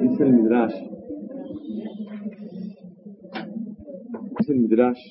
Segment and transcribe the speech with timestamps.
[0.00, 0.78] Dice el Midrash.
[4.38, 5.02] Dice el Midrash,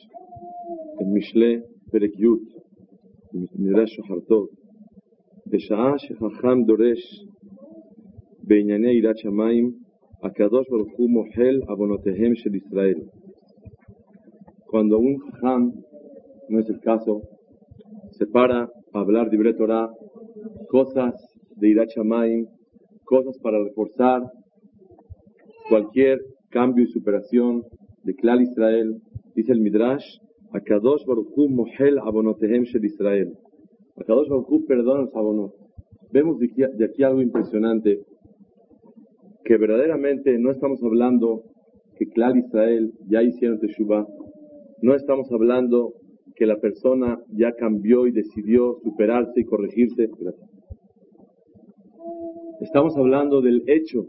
[0.99, 2.41] el Mishle Perek Yud,
[3.33, 4.65] el Midrash Shohartot,
[5.47, 7.25] בשעה שחכם דורש
[8.43, 9.71] בענייני יראת שמיים,
[10.23, 12.99] הקדוש ברוך הוא מוחל עוונותיהם של ישראל.
[14.67, 15.61] Cuando un jajam,
[16.49, 17.21] no es el caso,
[18.17, 18.59] se para
[18.93, 19.87] a hablar de Torah,
[20.67, 21.13] cosas
[21.59, 22.45] de Irat Shamaim,
[23.11, 24.19] cosas para reforzar
[25.70, 26.18] cualquier
[26.50, 27.62] cambio y superación
[28.02, 29.00] de Klal Israel,
[29.36, 30.04] dice el Midrash,
[30.52, 33.32] Akadosh Baruch Hu mohel abonotehem shel Israel.
[33.96, 35.52] Akadosh Baruj perdona los abonos.
[36.12, 38.00] Vemos de aquí, de aquí algo impresionante,
[39.44, 41.44] que verdaderamente no estamos hablando
[41.96, 44.04] que Klal Israel ya hicieron Teshuvah,
[44.82, 45.92] no estamos hablando
[46.34, 50.08] que la persona ya cambió y decidió superarse y corregirse.
[52.60, 54.06] Estamos hablando del hecho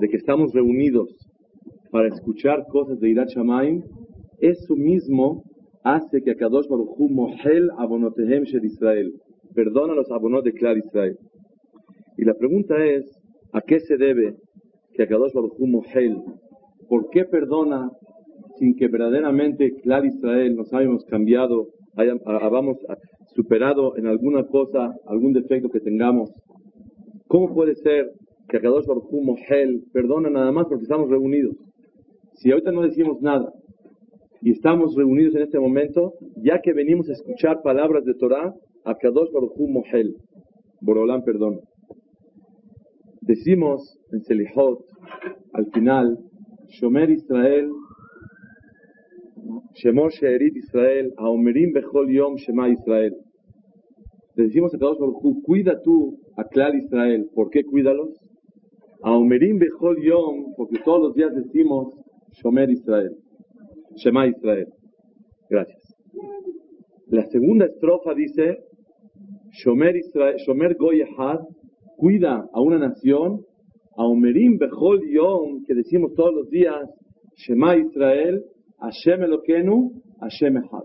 [0.00, 1.08] de que estamos reunidos
[1.90, 3.82] para escuchar cosas de Irat Shamaim.
[4.40, 5.44] Eso mismo
[5.84, 9.12] hace que Akadosh Baruch Hu mohel abonotehem shel Israel.
[9.54, 11.18] Perdona los abonos de Clar Israel.
[12.16, 13.04] Y la pregunta es,
[13.52, 14.34] ¿a qué se debe
[14.94, 16.16] que Akadosh Baruch Hu mohel?
[16.88, 17.90] ¿Por qué perdona
[18.58, 22.22] sin que verdaderamente Clar Israel nos hayamos cambiado, hayamos
[23.34, 26.30] superado en alguna cosa, algún defecto que tengamos?
[27.28, 28.12] ¿Cómo puede ser
[28.52, 31.56] que Akadosh mohel perdona nada más porque estamos reunidos?
[32.34, 33.50] Si ahorita no decimos nada,
[34.42, 38.54] y estamos reunidos en este momento, ya que venimos a escuchar palabras de Torah,
[38.84, 40.16] Akadosh Baruch Hu Mohel,
[40.82, 41.60] Borolán perdón.
[43.22, 44.80] Decimos en Selihot,
[45.54, 46.18] al final,
[46.68, 47.70] Shomer Israel,
[49.74, 53.16] Shemor Sheerit Israel, Aomerim Bechol Yom Shema Israel.
[54.34, 57.30] Le decimos a Akadosh Baruch Hu, cuida tú a Klal Israel.
[57.34, 58.10] ¿Por qué cuídalos?
[59.02, 61.94] Aomerim Bechol Yom, porque todos los días decimos
[62.32, 63.16] Shomer Israel.
[63.96, 64.68] Shema Israel.
[65.50, 65.94] Gracias.
[67.08, 68.58] La segunda estrofa dice,
[69.50, 71.02] Shomer, Israel, Shomer Goy
[71.96, 73.44] cuida a una nación,
[73.96, 76.88] a Omerim Bechol Yom, que decimos todos los días,
[77.36, 78.42] Shema Israel,
[78.78, 80.84] Hashem Elokenu, Hashem Echad.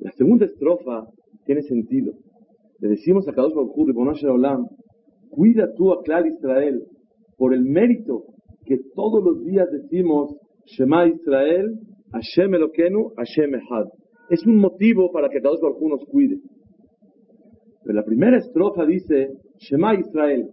[0.00, 1.06] La segunda estrofa
[1.44, 2.12] tiene sentido.
[2.80, 3.84] Le decimos a Kadosh Baruch Hu,
[4.30, 4.66] Olam,
[5.36, 6.82] cuida tú a Clar Israel
[7.36, 8.24] por el mérito
[8.64, 11.78] que todos los días decimos Shema Israel,
[12.12, 13.86] Hashem Elokenu, Hashem Echad.
[14.30, 16.38] Es un motivo para que Kadosh Baruch nos cuide.
[17.84, 20.48] Pero la primera estrofa dice, Shema Israel,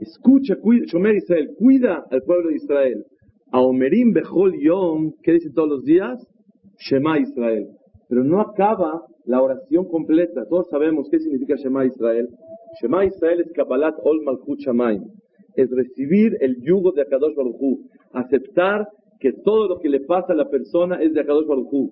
[0.00, 3.04] escucha, cuida, Shomer Israel, cuida al pueblo de Israel.
[3.52, 6.18] A Omerim Bechol Yom, ¿qué dice todos los días?
[6.78, 7.68] Shema Israel.
[8.08, 10.46] Pero no acaba la oración completa.
[10.48, 12.28] Todos sabemos qué significa Shema Israel.
[12.80, 15.04] Shema Israel es Kabbalat Ol Malchut Shamayim.
[15.56, 17.80] Es recibir el yugo de Akadosh Baruch
[18.12, 18.86] Aceptar
[19.20, 21.90] que todo lo que le pasa a la persona es de Akadosh Baruj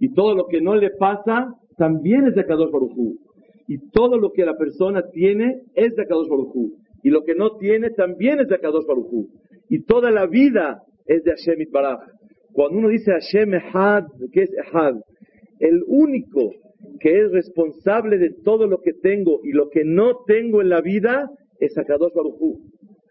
[0.00, 3.14] Y todo lo que no le pasa también es de Akadosh Baruj
[3.68, 6.72] Y todo lo que la persona tiene es de Akadosh Baruj
[7.02, 9.28] Y lo que no tiene también es de Akadosh Baruj
[9.68, 12.00] Y toda la vida es de Hashem Itbaraj.
[12.52, 14.96] Cuando uno dice Hashem Ehad, ¿qué es Ehad?
[15.60, 16.50] El único
[17.00, 20.80] que es responsable de todo lo que tengo y lo que no tengo en la
[20.80, 21.30] vida
[21.60, 22.58] es Akadosh Baruj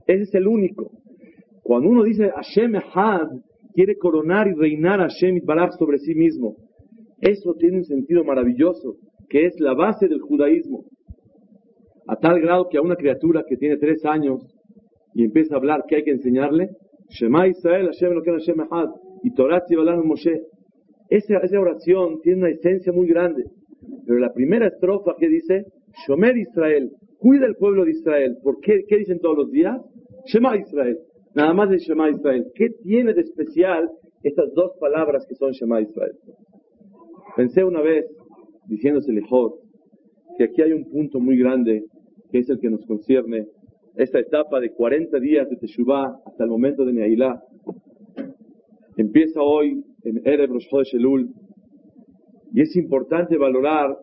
[0.07, 0.91] Ese es el único.
[1.63, 3.29] Cuando uno dice Hashem Ehad,
[3.73, 6.55] quiere coronar y reinar a Hashem Baraj sobre sí mismo.
[7.21, 8.97] Eso tiene un sentido maravilloso,
[9.29, 10.85] que es la base del judaísmo.
[12.07, 14.41] A tal grado que a una criatura que tiene tres años
[15.13, 16.69] y empieza a hablar, ¿qué hay que enseñarle?
[17.09, 18.89] Shema Israel, Hashem lo que Hashem Ehad,
[19.23, 19.63] y Torah
[20.03, 20.41] Moshe.
[21.09, 23.43] Esa, esa oración tiene una esencia muy grande.
[24.05, 25.65] Pero la primera estrofa que dice,
[26.05, 28.37] Shomer Israel, cuida el pueblo de Israel.
[28.43, 28.83] ¿Por qué?
[28.87, 29.77] ¿Qué dicen todos los días?
[30.25, 30.97] Shema Israel.
[31.33, 32.45] Nada más de Shema Israel.
[32.55, 33.89] ¿Qué tiene de especial
[34.23, 36.13] estas dos palabras que son Shema Israel?
[37.35, 38.05] Pensé una vez,
[38.67, 39.55] diciéndose mejor,
[40.37, 41.83] que aquí hay un punto muy grande
[42.31, 43.47] que es el que nos concierne
[43.95, 47.41] esta etapa de 40 días de Teshuvah hasta el momento de Neilá.
[48.97, 51.29] Empieza hoy en Erev Rosh Elul
[52.53, 53.97] y es importante valorar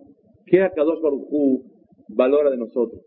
[0.47, 1.63] qué Akadosh Baruj Hu
[2.09, 3.03] valora de nosotros.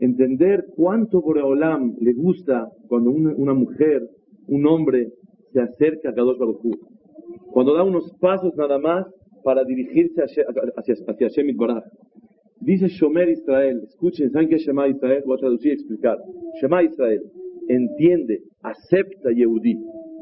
[0.00, 4.02] entender cuánto Boreolam le gusta cuando una, una mujer,
[4.48, 5.12] un hombre,
[5.52, 6.70] se acerca a Kadosh Baruj Hu.
[7.52, 9.06] Cuando da unos pasos nada más
[9.44, 10.44] para dirigirse hacia,
[10.76, 11.82] hacia, hacia.
[12.60, 15.22] Dice Shomer Israel, escuchen, ¿saben qué es Shema Israel?
[15.26, 16.16] Voy a traducir y explicar.
[16.60, 17.20] Shema Israel
[17.68, 19.76] entiende, acepta Yehudi,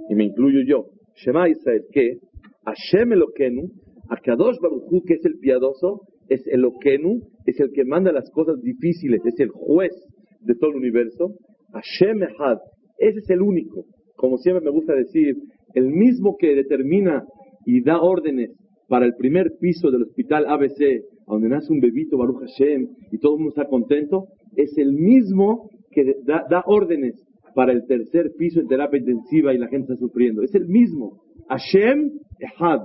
[0.09, 0.87] y me incluyo yo.
[1.17, 2.19] Shema Israel, que
[2.65, 3.69] Hashem Elokenu,
[4.11, 8.61] Akadosh Baruch Hu, que es el piadoso, es Elokenu, es el que manda las cosas
[8.61, 9.93] difíciles, es el juez
[10.41, 11.35] de todo el universo.
[11.73, 12.59] Hashem Ehad,
[12.99, 13.85] ese es el único.
[14.17, 15.37] Como siempre me gusta decir,
[15.75, 17.25] el mismo que determina
[17.65, 18.51] y da órdenes
[18.89, 23.35] para el primer piso del hospital ABC, donde nace un bebito, Baruch Hashem, y todo
[23.35, 27.15] el mundo está contento, es el mismo que da, da órdenes
[27.55, 30.43] para el tercer piso en terapia intensiva y la gente está sufriendo.
[30.43, 31.23] Es el mismo.
[31.49, 32.11] Hashem
[32.41, 32.81] Ehad.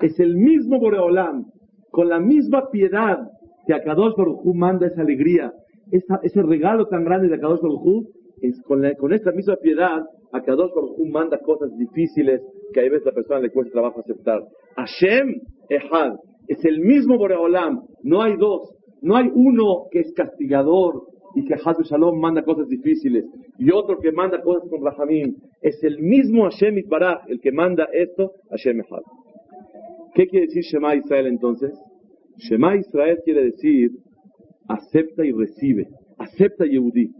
[0.00, 1.46] Es el mismo Boreolam.
[1.90, 3.18] Con la misma piedad
[3.66, 5.52] que Akadosh Baruj Hu manda esa alegría,
[5.90, 8.10] ese regalo tan grande de Akadosh Baruj Hu,
[8.42, 10.02] es con, con esta misma piedad,
[10.32, 12.42] Akadosh Baruj Hu manda cosas difíciles
[12.72, 14.42] que a veces la persona le cuesta trabajo aceptar.
[14.76, 16.14] Hashem Ehad.
[16.48, 17.80] Es el mismo Boreolam.
[18.02, 18.74] No hay dos.
[19.00, 21.02] No hay uno que es castigador
[21.34, 23.24] y que Hazbe Shalom manda cosas difíciles
[23.58, 25.34] y otro que manda cosas con Rahamim.
[25.62, 29.02] Es el mismo Hashem Itbaraj el que manda esto, Hashem Ehad.
[30.14, 31.72] ¿Qué quiere decir Shema Israel entonces?
[32.38, 33.90] Shema Israel quiere decir
[34.68, 35.88] acepta y recibe.
[36.18, 37.10] Acepta Yehudi.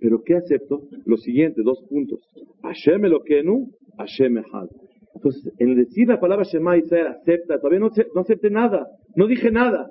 [0.00, 0.82] ¿Pero qué acepto?
[1.04, 2.20] Lo siguiente, dos puntos.
[2.62, 4.68] Hashem Elokenu, Hashem Ehad.
[5.14, 9.50] Entonces, en decir la palabra Shema Israel, acepta, todavía no, no acepte nada, no dije
[9.50, 9.88] nada.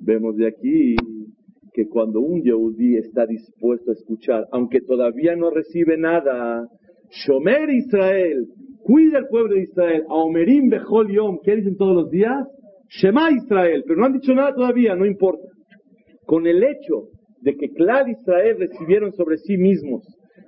[0.00, 0.96] Vemos de aquí
[1.74, 6.66] que cuando un Yehudi está dispuesto a escuchar, aunque todavía no recibe nada,
[7.10, 8.46] Shomer Israel,
[8.84, 12.46] cuida al pueblo de Israel, Aomerim Bechol Yom, ¿qué dicen todos los días?
[12.88, 15.48] Shema Israel, pero no han dicho nada todavía, no importa.
[16.26, 17.08] Con el hecho
[17.40, 20.06] de que Clar Israel recibieron sobre sí mismos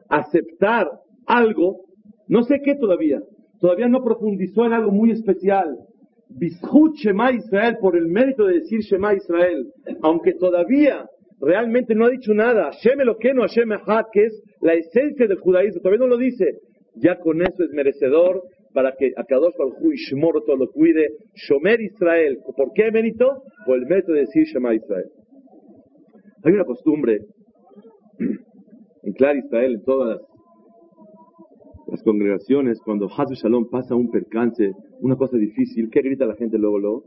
[0.08, 0.88] aceptar
[1.26, 1.80] algo,
[2.28, 3.20] no sé qué todavía,
[3.60, 5.76] todavía no profundizó en algo muy especial.
[6.28, 9.66] Bishut Shema Israel, por el mérito de decir Shema Israel,
[10.02, 11.06] aunque todavía
[11.40, 12.70] realmente no ha dicho nada.
[12.72, 13.70] Hashem Eloqueno, Hashem
[14.12, 16.58] que es la esencia del judaísmo, todavía no lo dice.
[16.96, 21.08] Ya con eso es merecedor para que Akadosh Baruj Hu todo lo cuide.
[21.34, 22.38] Shomer Israel.
[22.56, 23.42] ¿Por qué mérito?
[23.64, 25.06] Por el mérito de decir Shema Israel.
[26.44, 27.20] Hay una costumbre
[29.02, 30.20] en Clar Israel, en todas
[31.88, 36.58] las, congregaciones, cuando Hazbe Shalom pasa un percance, una cosa difícil, ¿qué grita la gente
[36.58, 37.04] luego, luego?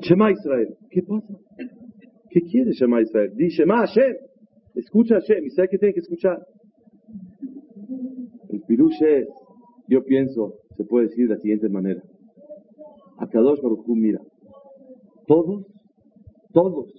[0.00, 0.76] Shema Israel.
[0.90, 1.34] ¿Qué pasa?
[2.30, 3.32] ¿Qué quiere Shema Israel?
[3.34, 4.14] Dice Shema Hashem.
[4.74, 5.44] Escucha Hashem.
[5.44, 6.38] ¿Y sabe qué tiene que escuchar?
[8.68, 9.28] El pirush es,
[9.88, 12.02] yo pienso, se puede decir de la siguiente manera.
[13.18, 14.20] A Kadosh Baruch mira,
[15.26, 15.66] todos,
[16.52, 16.92] todos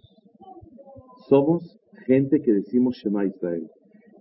[1.27, 3.69] somos gente que decimos Shema Israel.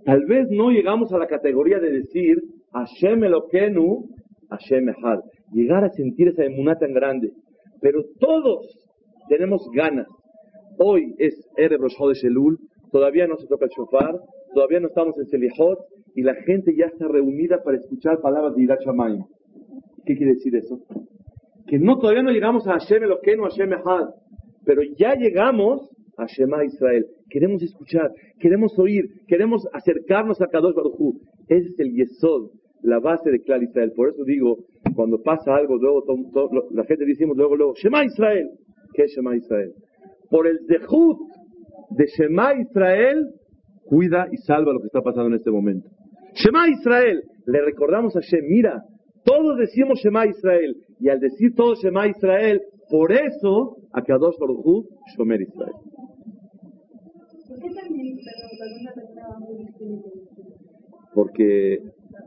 [0.04, 2.38] Tal vez no llegamos a la categoría de decir
[2.72, 4.08] Hashem Elokenu,
[4.50, 5.20] Hashem Ehad.
[5.52, 7.32] Llegar a sentir esa emuná tan grande.
[7.80, 8.66] Pero todos
[9.28, 10.06] tenemos ganas
[10.80, 12.56] Hoy es Erev Rosh de Shelul,
[12.92, 14.14] todavía no se toca el shofar,
[14.54, 15.80] todavía no estamos en Selihot,
[16.14, 18.80] y la gente ya está reunida para escuchar palabras de Irat
[20.04, 20.80] ¿Qué quiere decir eso?
[21.66, 24.08] Que no, todavía no llegamos a Hashem Eloqueno, Hashem Ehad,
[24.64, 27.06] pero ya llegamos a Shema Israel.
[27.28, 31.16] Queremos escuchar, queremos oír, queremos acercarnos a Kadosh Baruj
[31.48, 32.50] Ese es el Yesod,
[32.82, 33.92] la base de Clar Israel.
[33.94, 34.64] Por eso digo,
[34.96, 36.04] cuando pasa algo, luego
[36.72, 38.48] la gente decimos luego, luego, Shema Israel.
[38.94, 39.74] ¿Qué es Shema Israel?
[40.30, 41.16] por el dejud
[41.90, 43.30] de Shema Israel,
[43.84, 45.88] cuida y salva lo que está pasando en este momento.
[46.34, 48.82] Shema Israel, le recordamos a Shem, mira,
[49.24, 54.86] todos decimos Shema Israel, y al decir todos Shema Israel, por eso, a Kadosh Baruj
[55.16, 55.74] Shomer Israel.
[61.14, 61.78] Porque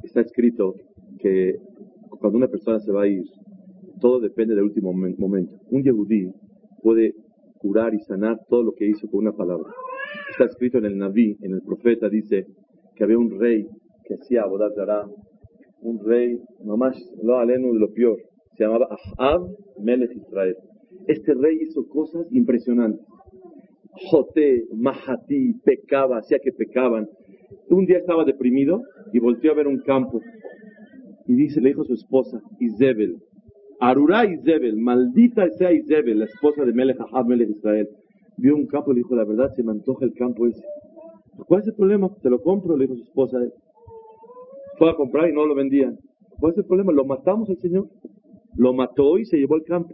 [0.04, 0.76] está escrito
[1.20, 1.56] que
[2.20, 3.24] cuando una persona se va a ir,
[4.00, 5.60] todo depende del último momento.
[5.70, 6.32] Un Yehudí
[6.82, 7.14] puede
[7.58, 9.72] curar y sanar todo lo que hizo con una palabra.
[10.32, 12.46] Está escrito en el Naví, en el profeta, dice
[12.96, 13.68] que había un rey
[14.12, 14.74] que hacía Abodat
[15.82, 18.18] un rey, nomás lo aleno de lo peor,
[18.56, 18.88] se llamaba
[19.18, 19.42] Ahab
[19.80, 20.56] Melech Israel.
[21.08, 23.06] Este rey hizo cosas impresionantes.
[24.10, 27.08] Joté, Mahati, pecaba, hacía que pecaban.
[27.70, 30.22] Un día estaba deprimido y volteó a ver un campo.
[31.28, 33.18] Y dice, le dijo a su esposa, Izebel,
[33.80, 37.88] Arura Izebel, maldita sea Izebel, la esposa de Melech Ahab, Melech Israel,
[38.38, 40.64] vio un campo y le dijo, la verdad se me antoja el campo ese.
[41.48, 42.10] ¿Cuál es el problema?
[42.22, 43.40] Te lo compro, le dijo su esposa.
[44.96, 45.96] Comprar y no lo vendían.
[46.40, 46.92] ¿Cuál es el problema?
[46.92, 47.88] Lo matamos al Señor.
[48.58, 49.94] Lo mató y se llevó el campo.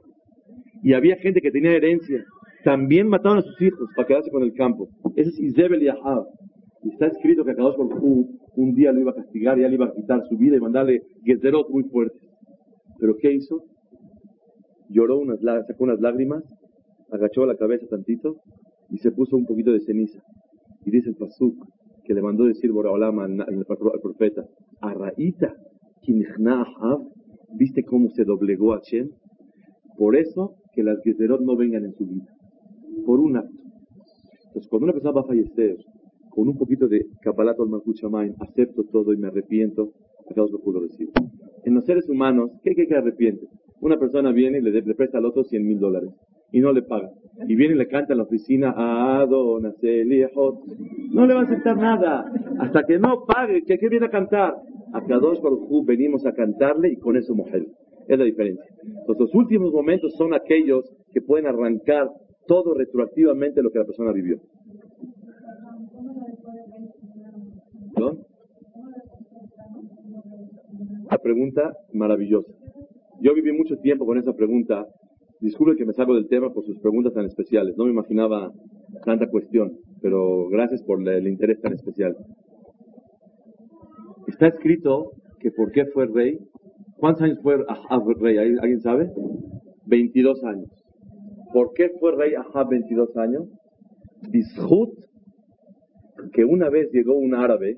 [0.82, 2.24] Y había gente que tenía herencia.
[2.64, 4.88] también mataron a sus hijos para quedarse con el campo.
[5.16, 6.26] Ese es Izebel y Ahab.
[6.90, 8.02] Está escrito que Akadosh por
[8.56, 11.02] un día lo iba a castigar, y le iba a quitar su vida y mandarle
[11.26, 12.18] Gezerot muy fuerte.
[13.00, 13.64] Pero ¿qué hizo?
[14.90, 16.44] Lloró, unas, sacó unas lágrimas,
[17.12, 18.38] agachó la cabeza tantito
[18.90, 20.20] y se puso un poquito de ceniza.
[20.86, 21.56] Y dice el Pasuk
[22.08, 23.66] que le mandó decir Boraolama al,
[24.02, 24.46] profeta,
[24.80, 25.54] a Raíta,
[27.60, 29.10] ¿viste cómo se doblegó a Shem?
[29.98, 32.28] Por eso que las Gezerot no vengan en su vida.
[33.06, 33.62] Por un acto.
[34.46, 35.76] Entonces, cuando una persona va a fallecer,
[36.30, 39.92] con un poquito de Kabbalat al Malkuchamayim, acepto todo y me arrepiento,
[40.32, 41.12] acá os lo recibo.
[41.66, 43.48] En los seres humanos, ¿qué hay que arrepiente?
[43.82, 46.12] Una persona viene y le, le presta al otro 100 mil dólares
[46.52, 47.10] y no le paga.
[47.48, 49.26] Y viene y le canta en la oficina, no
[51.26, 52.32] le va a aceptar nada.
[52.60, 54.56] Hasta que no pague, ¿qué, qué viene a cantar?
[54.94, 57.66] A Kadosh Baruj venimos a cantarle y con eso mujer.
[58.08, 58.66] Es la diferencia.
[59.20, 62.10] los últimos momentos son aquellos que pueden arrancar
[62.48, 64.40] todo retroactivamente lo que la persona vivió.
[71.10, 72.52] La pregunta maravillosa.
[73.22, 74.86] Yo viví mucho tiempo con esa pregunta.
[75.40, 77.78] Disculpe que me salgo del tema por sus preguntas tan especiales.
[77.78, 78.52] No me imaginaba
[79.06, 82.16] tanta cuestión, pero gracias por el interés tan especial.
[84.28, 86.40] Está escrito que por qué fue rey.
[86.98, 88.38] ¿Cuántos años fue Ahab rey?
[88.38, 89.12] ¿Alguien sabe?
[89.86, 90.70] 22 años.
[91.54, 93.48] ¿Por qué fue rey Ahab 22 años?
[94.32, 94.90] Bishut,
[96.34, 97.78] que una vez llegó un árabe,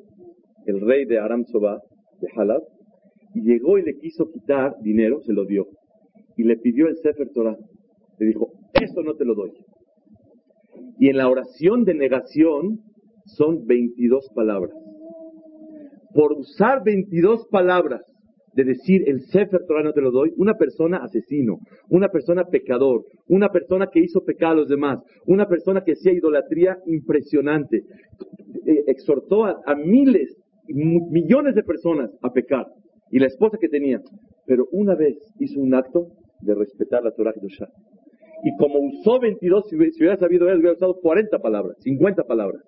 [0.65, 1.81] el rey de Aram Soba,
[2.21, 2.61] de Halab,
[3.33, 5.67] y llegó y le quiso quitar dinero, se lo dio.
[6.39, 7.57] Y le pidió el Sefer Torah.
[8.17, 9.51] Le dijo, eso no te lo doy.
[10.97, 12.79] Y en la oración de negación
[13.25, 14.71] son 22 palabras.
[16.13, 18.03] Por usar 22 palabras
[18.53, 23.03] de decir el Sefer Torah no te lo doy, una persona asesino, una persona pecador,
[23.27, 27.83] una persona que hizo pecado a los demás, una persona que hacía idolatría impresionante,
[28.65, 30.37] eh, exhortó a, a miles,
[30.69, 32.65] millones de personas a pecar
[33.11, 33.99] y la esposa que tenía.
[34.45, 36.07] Pero una vez hizo un acto
[36.41, 37.67] de respetar la Torah Kedoshá.
[38.43, 42.63] Y como usó 22, si hubiera sabido él, hubiera usado 40 palabras, 50 palabras.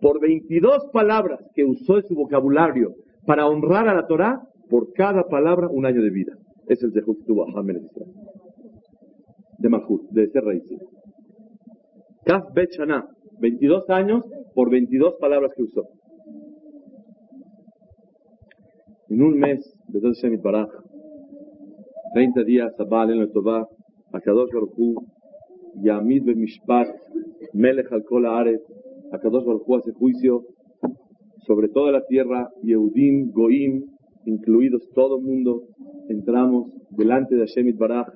[0.00, 2.94] Por 22 palabras que usó en su vocabulario
[3.24, 6.32] para honrar a la Torah, por cada palabra un año de vida.
[6.66, 7.18] Es el Zehut.
[9.58, 10.64] De Mahut, de ser raíz.
[12.24, 12.70] Kaf Bet
[13.40, 15.84] 22 años por 22 palabras que usó.
[19.08, 20.68] En un mes, de Shemit Baraj,
[22.16, 23.68] 30 días, Abba en Tová,
[24.10, 25.04] Akadosh Baruchu,
[25.82, 26.88] Yamid Mishpat,
[27.52, 28.62] Melech al Kol Aret,
[29.12, 30.46] Akadosh Baruchu hace juicio
[31.46, 33.84] sobre toda la tierra, Yehudim, Goim,
[34.24, 35.64] incluidos todo el mundo,
[36.08, 38.06] entramos delante de Shemit Baraj,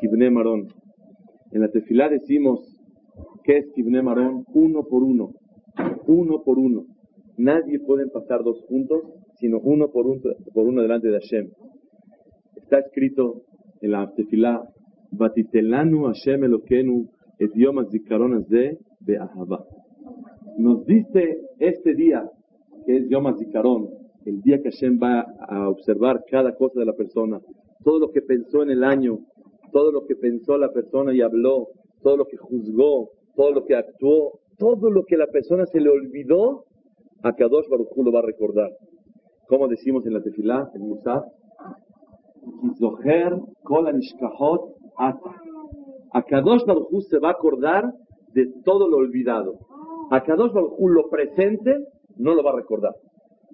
[0.00, 0.68] Kibne Marón.
[1.52, 2.60] En la tefilá decimos,
[3.42, 4.46] ¿qué es Kibne Marón?
[4.54, 5.32] Uno por uno,
[6.06, 6.86] uno por uno.
[7.36, 9.02] Nadie puede pasar dos juntos
[9.34, 10.22] sino uno por uno,
[10.54, 11.50] por uno delante de Hashem.
[12.64, 13.42] Está escrito
[13.82, 14.66] en la tefilá,
[15.10, 18.78] Batitelanu Hashem Elokenu de.
[20.56, 22.24] Nos dice este día,
[22.86, 23.90] que es Yom HaZikaron,
[24.24, 27.38] el día que Hashem va a observar cada cosa de la persona,
[27.84, 29.18] todo lo que pensó en el año,
[29.70, 31.68] todo lo que pensó la persona y habló,
[32.02, 35.90] todo lo que juzgó, todo lo que actuó, todo lo que la persona se le
[35.90, 36.64] olvidó,
[37.22, 38.70] a Kadosh Baruch Hu lo va a recordar
[39.46, 41.24] como decimos en la tefilá, en Musaf,
[43.88, 44.60] Anishkahot
[44.98, 45.34] ata.
[46.12, 47.92] Akadosh Baruj se va a acordar
[48.34, 49.58] de todo lo olvidado.
[50.10, 51.76] Akadosh Baruj lo presente
[52.16, 52.94] no lo va a recordar.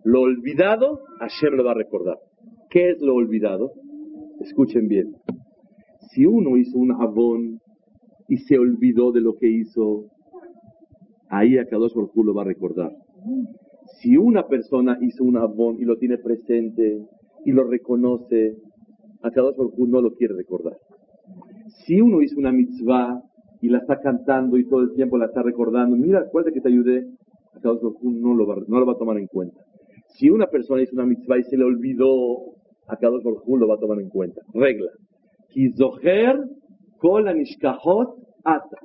[0.05, 2.19] Lo olvidado, Hashem lo va a recordar.
[2.71, 3.73] ¿Qué es lo olvidado?
[4.41, 5.17] Escuchen bien.
[6.11, 7.61] Si uno hizo un abón
[8.29, 10.07] y se olvidó de lo que hizo,
[11.29, 12.93] ahí Akadosh Baruj lo va a recordar.
[14.01, 17.07] Si una persona hizo un abón y lo tiene presente
[17.45, 18.57] y lo reconoce,
[19.23, 20.77] a cada no lo quiere recordar.
[21.87, 23.23] Si uno hizo una mitzvah
[23.61, 26.69] y la está cantando y todo el tiempo la está recordando, mira, acuérdate que te
[26.69, 27.07] ayudé,
[27.55, 29.61] a cada no lo, va, no lo va a tomar en cuenta.
[30.17, 32.55] Si una persona hizo una mitzvah y se le olvidó,
[32.87, 34.41] a cada lo va a tomar en cuenta.
[34.53, 34.91] Regla.
[35.51, 36.39] Kizoher
[36.99, 38.79] kol ata.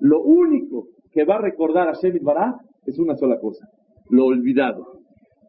[0.00, 2.54] Lo único que va a recordar a Shemit Bará
[2.86, 3.66] es una sola cosa
[4.12, 5.00] lo olvidado.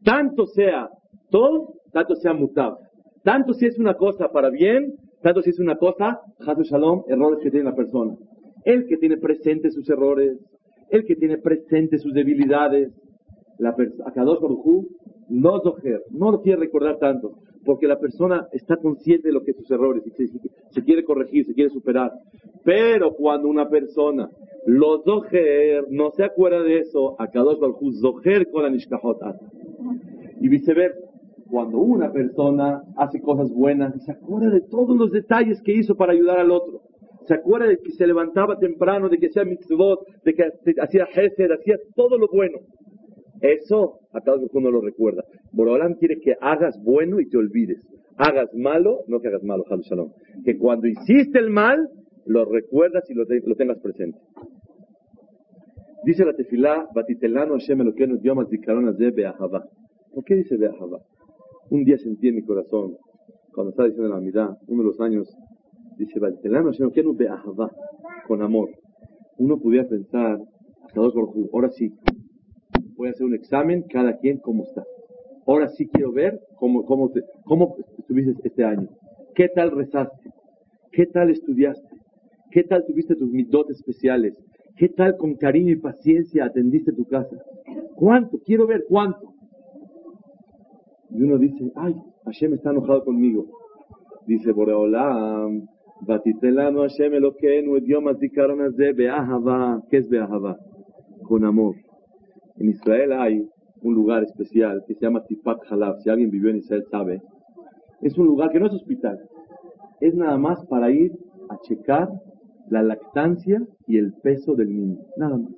[0.04, 0.90] Tanto sea
[1.30, 2.78] todo, tanto sea mutab.
[3.24, 7.40] Tanto si es una cosa para bien, tanto si es una cosa, Hazu Shalom, errores
[7.42, 8.16] que tiene la persona.
[8.66, 10.38] El que tiene presente sus errores,
[10.90, 12.92] el que tiene presente sus debilidades,
[13.60, 13.76] la
[14.06, 14.88] Akadosh Baruchu
[15.30, 15.62] no
[16.12, 17.38] no lo quiere recordar tanto.
[17.66, 20.28] porque la persona está consciente de lo que sus errores y se,
[20.70, 22.12] se quiere corregir, se quiere superar.
[22.66, 24.30] Pero cuando una persona
[24.66, 29.18] lo dojer, no se acuerda de eso, a Kadosh Baruj dojer con la nishkahot
[30.42, 31.13] Y viceversa,
[31.54, 36.14] cuando una persona hace cosas buenas, se acuerda de todos los detalles que hizo para
[36.14, 36.82] ayudar al otro.
[37.28, 40.46] Se acuerda de que se levantaba temprano, de que hacía mitzvot, de que
[40.82, 42.58] hacía hesed, hacía todo lo bueno.
[43.40, 45.26] Eso a cada uno lo recuerda.
[45.52, 47.88] Borolam quiere que hagas bueno y te olvides.
[48.18, 49.64] Hagas malo, no que hagas malo.
[50.44, 51.88] Que cuando hiciste el mal,
[52.26, 54.18] lo recuerdas y lo, tengas presente.
[56.04, 59.66] Dice la tefilá, Batitelano Hashem Eloquenu Diomas Dikaron de Beahava.
[60.16, 60.98] ¿Por qué dice Beahava?
[61.70, 62.98] Un día sentí en mi corazón,
[63.54, 65.36] cuando estaba diciendo la mitad, uno de los años,
[65.98, 66.20] dice
[68.28, 68.70] con amor.
[69.38, 70.40] Uno pudiera pensar,
[70.96, 71.94] ahora sí,
[72.96, 74.84] voy a hacer un examen, cada quien cómo está.
[75.48, 77.12] Ahora sí quiero ver cómo, cómo,
[77.46, 78.88] cómo estuviste este año.
[79.36, 80.32] ¿Qué tal rezaste?
[80.92, 81.90] ¿Qué tal estudiaste?
[82.52, 84.36] ¿Qué tal tuviste tus dotes especiales?
[84.78, 87.38] ¿Qué tal con cariño y paciencia atendiste tu casa?
[87.96, 88.40] ¿Cuánto?
[88.46, 89.34] Quiero ver cuánto.
[91.14, 93.46] Y uno dice, ay, Hashem está enojado conmigo.
[94.26, 95.68] Dice Boreolam,
[96.02, 99.82] Batitelano Hashem Elokeinu, idiomas dikaronas de Beahava.
[99.90, 100.58] ¿Qué es Beahava?
[101.28, 101.76] Con amor.
[102.58, 103.48] En Israel hay
[103.82, 106.00] un lugar especial que se llama Tipat Halab.
[106.02, 107.22] Si alguien vivió en Israel sabe.
[108.02, 109.18] Es un lugar que no es hospital.
[110.02, 111.12] Es nada más para ir
[111.50, 112.10] a checar
[112.70, 114.98] la lactancia y el peso del niño.
[115.18, 115.52] Nada más.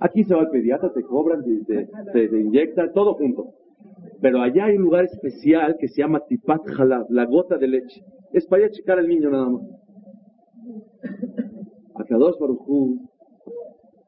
[0.00, 3.54] Aquí se va al pediatra, te cobran, te, te, inyecta, todo junto.
[4.24, 8.02] Pero allá hay un lugar especial que se llama Tipat Halab, la gota de leche.
[8.32, 9.62] Es para ir a checar al niño nada más.
[11.94, 13.06] A Kadosh Baruchu,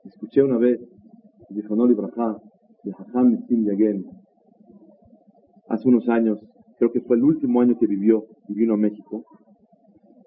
[0.07, 0.81] escuché una vez,
[1.51, 2.39] dijo no Libraja,
[2.83, 4.07] de Hajam Yagen,
[5.69, 6.43] hace unos años,
[6.79, 9.23] creo que fue el último año que vivió y vino a México,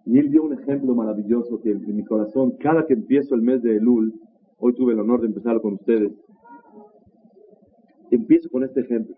[0.06, 3.64] y él dio un ejemplo maravilloso que en mi corazón, cada que empiezo el mes
[3.64, 4.14] de Elul,
[4.60, 6.12] hoy tuve el honor de empezarlo con ustedes,
[8.12, 9.16] empiezo con este ejemplo.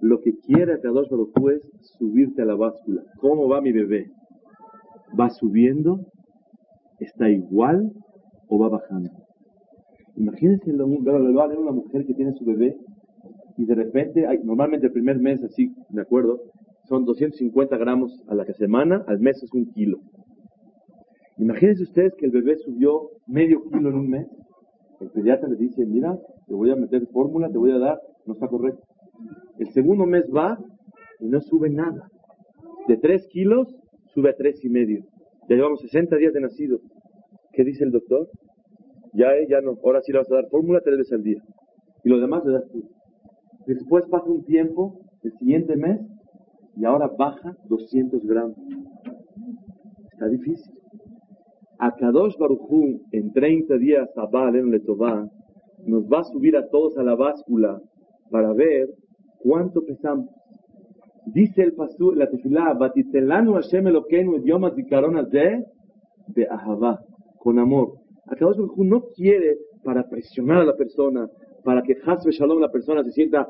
[0.00, 1.62] Lo que quiere Kadosh Baruj es
[1.98, 3.02] subirte a la báscula.
[3.18, 4.10] ¿Cómo va mi bebé?
[5.18, 6.00] ¿Va subiendo?
[7.00, 7.92] ¿Está igual
[8.48, 9.10] o va bajando?
[10.16, 12.76] Imagínense lo, va a una mujer que tiene su bebé
[13.56, 16.40] y de repente, normalmente el primer mes, así, de acuerdo,
[16.88, 19.98] son 250 gramos a la semana, al mes es un kilo.
[21.38, 24.26] Imagínense ustedes que el bebé subió medio kilo en un mes.
[25.00, 28.34] El pediatra le dice, mira, te voy a meter fórmula, te voy a dar, no
[28.34, 28.85] está correcto.
[29.58, 30.58] El segundo mes va
[31.20, 32.08] y no sube nada.
[32.88, 33.74] De 3 kilos
[34.14, 35.04] sube a tres y medio.
[35.48, 36.80] Ya llevamos 60 días de nacido.
[37.52, 38.28] ¿Qué dice el doctor?
[39.12, 41.42] Ya, ya no, ahora sí le vas a dar fórmula tres veces al día.
[42.04, 42.82] Y lo demás le das tú.
[43.66, 46.00] Después pasa un tiempo, el siguiente mes,
[46.76, 48.56] y ahora baja 200 gramos.
[50.12, 50.72] Está difícil.
[51.78, 55.28] A Kadosh Baruchú, en 30 días, a Baal en Letová,
[55.84, 57.80] nos va a subir a todos a la báscula
[58.30, 58.88] para ver
[59.46, 60.28] cuánto pesamos.
[61.26, 64.42] Dice el pasú, la tefilá, Batitelanu Hashem Elokeinu
[64.88, 65.64] caronas de,
[66.28, 67.00] de Ahavá,
[67.38, 67.94] con amor.
[68.26, 71.28] A Kadosh Baruchú no quiere para presionar a la persona,
[71.64, 73.48] para que Hasbe Shalom la persona se sienta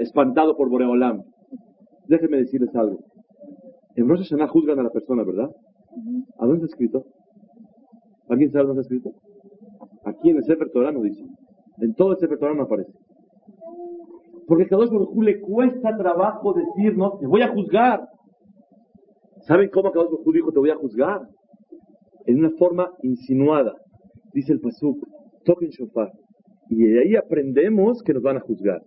[0.00, 1.22] espantado por Boreolam.
[2.08, 2.98] Déjenme decirles algo.
[3.96, 5.50] En Rosh Hashanah juzgan a la persona, ¿verdad?
[6.38, 7.04] ¿A dónde está escrito?
[8.28, 9.18] ¿Alguien sabe dónde está escrito?
[10.04, 11.24] Aquí en el Sefer Torah no dice.
[11.78, 12.92] En todo el Sefer Torah no aparece.
[14.48, 18.08] Porque a Kadosh Baruj le cuesta trabajo decirnos, te voy a juzgar.
[19.42, 21.20] ¿Saben cómo Kadosh Baruj dijo, te voy a juzgar?
[22.26, 23.74] En una forma insinuada.
[24.32, 25.06] Dice el Pasuk,
[25.44, 26.10] toquen shofar.
[26.70, 28.82] Y de ahí aprendemos que nos van a juzgar.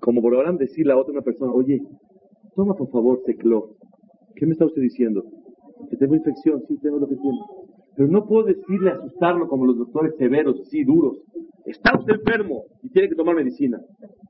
[0.00, 1.80] Como por decirle a otra persona, oye,
[2.58, 3.76] Toma por favor tecló.
[4.34, 5.22] ¿Qué me está usted diciendo?
[5.90, 7.38] Que tengo infección, sí, tengo lo que tiene.
[7.98, 11.18] Pero no puedo decirle asustarlo como los doctores severos, así duros.
[11.66, 13.80] Está usted enfermo y tiene que tomar medicina.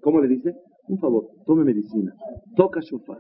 [0.01, 0.55] ¿Cómo le dice?
[0.89, 2.15] Un favor, tome medicina.
[2.57, 3.19] Toca shofar.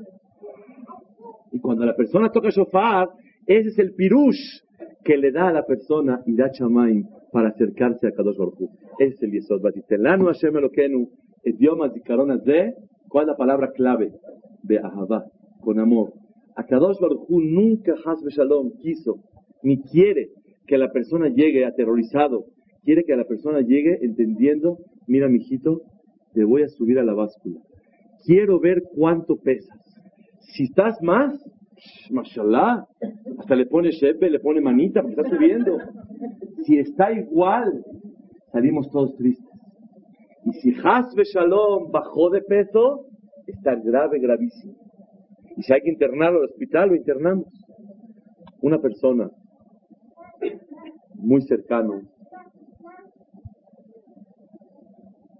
[1.53, 3.11] Y cuando la persona toca shofar,
[3.47, 4.63] ese es el pirush
[5.05, 9.23] que le da a la persona Ira Chamaim para acercarse a Kadosh Baruch Ese es
[9.25, 9.61] el Yesod.
[9.61, 11.11] Batitelanu Hashem Elokenu,
[11.45, 12.73] idiomas y caronas de,
[13.11, 14.15] ¿cuál es la palabra clave?
[14.63, 15.27] de Ahabá,
[15.61, 16.15] con amor.
[16.57, 19.17] Akadosh Baruj nunca Hasbe Shalom quiso,
[19.63, 20.38] ni quiere
[20.69, 22.45] que la persona llegue aterrorizado,
[22.85, 25.83] quiere que la persona llegue entendiendo, mira mijito,
[26.35, 27.59] te voy a subir a la báscula.
[28.25, 29.81] Quiero ver cuánto pesas.
[30.41, 31.35] Si estás más,
[32.11, 32.85] mashallah,
[33.39, 35.79] hasta le pone shepe, le pone manita porque está subiendo.
[36.65, 37.83] Si está igual,
[38.53, 39.49] salimos todos tristes.
[40.45, 43.07] Y si Hasbe Shalom bajó de peso,
[43.47, 44.75] está grave, gravísimo.
[45.57, 47.47] Y si hay que internarlo al hospital, lo internamos.
[48.61, 49.31] Una persona
[51.19, 52.03] muy cercano,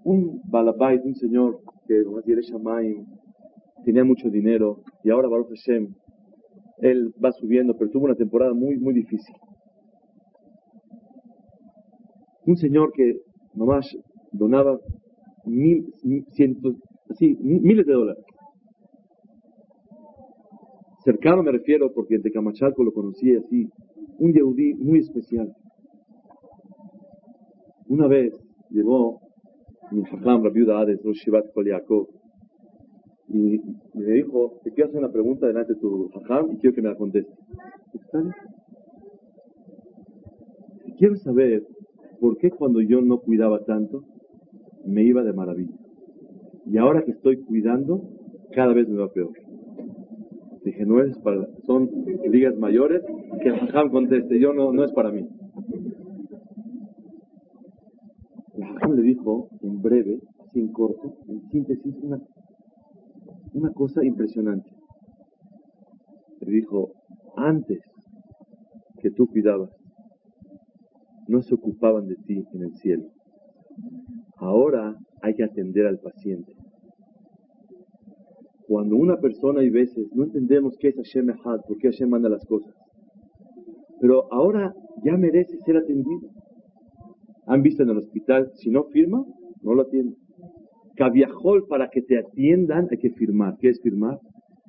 [0.03, 2.03] un balabait, un señor que
[3.83, 5.93] tenía mucho dinero y ahora Baruch Hashem,
[6.79, 9.35] él va subiendo, pero tuvo una temporada muy, muy difícil.
[12.45, 13.17] Un señor que
[13.53, 13.85] nomás
[14.31, 14.79] donaba
[15.45, 15.93] mil,
[16.31, 16.75] cientos,
[17.09, 18.23] así, miles de dólares.
[21.03, 23.69] Cercano me refiero porque en Tecamachalco lo conocí así,
[24.19, 25.53] un yehudí muy especial.
[27.89, 28.31] Una vez
[28.69, 29.19] llegó
[29.91, 31.45] mi jajam, la viuda de Shivat
[33.27, 33.59] y
[33.95, 36.89] me dijo, te quiero hacer una pregunta delante de tu jajam y quiero que me
[36.89, 37.33] la conteste.
[40.99, 41.63] Quiero saber
[42.19, 44.03] por qué cuando yo no cuidaba tanto,
[44.85, 45.73] me iba de maravilla.
[46.67, 48.03] Y ahora que estoy cuidando,
[48.51, 49.31] cada vez me va peor.
[50.63, 51.89] Dije, no es para, son
[52.29, 53.01] ligas mayores,
[53.41, 55.27] que el jajam conteste, yo no, no es para mí.
[58.93, 60.19] Le dijo, en breve,
[60.53, 62.19] sin corto, en síntesis, una,
[63.53, 64.69] una cosa impresionante.
[66.41, 66.91] Le dijo,
[67.35, 67.79] antes
[69.01, 69.69] que tú cuidabas,
[71.27, 73.05] no se ocupaban de ti en el cielo.
[74.37, 76.53] Ahora hay que atender al paciente.
[78.67, 82.29] Cuando una persona hay veces no entendemos qué es Hashem Echad, por qué Hashem manda
[82.29, 82.73] las cosas.
[83.99, 84.73] Pero ahora
[85.03, 86.29] ya merece ser atendido.
[87.49, 89.25] Han visto en el hospital, si no firma,
[89.63, 90.15] no lo atienden.
[90.95, 93.57] Caviajol, para que te atiendan hay que firmar.
[93.59, 94.19] ¿Qué es firmar?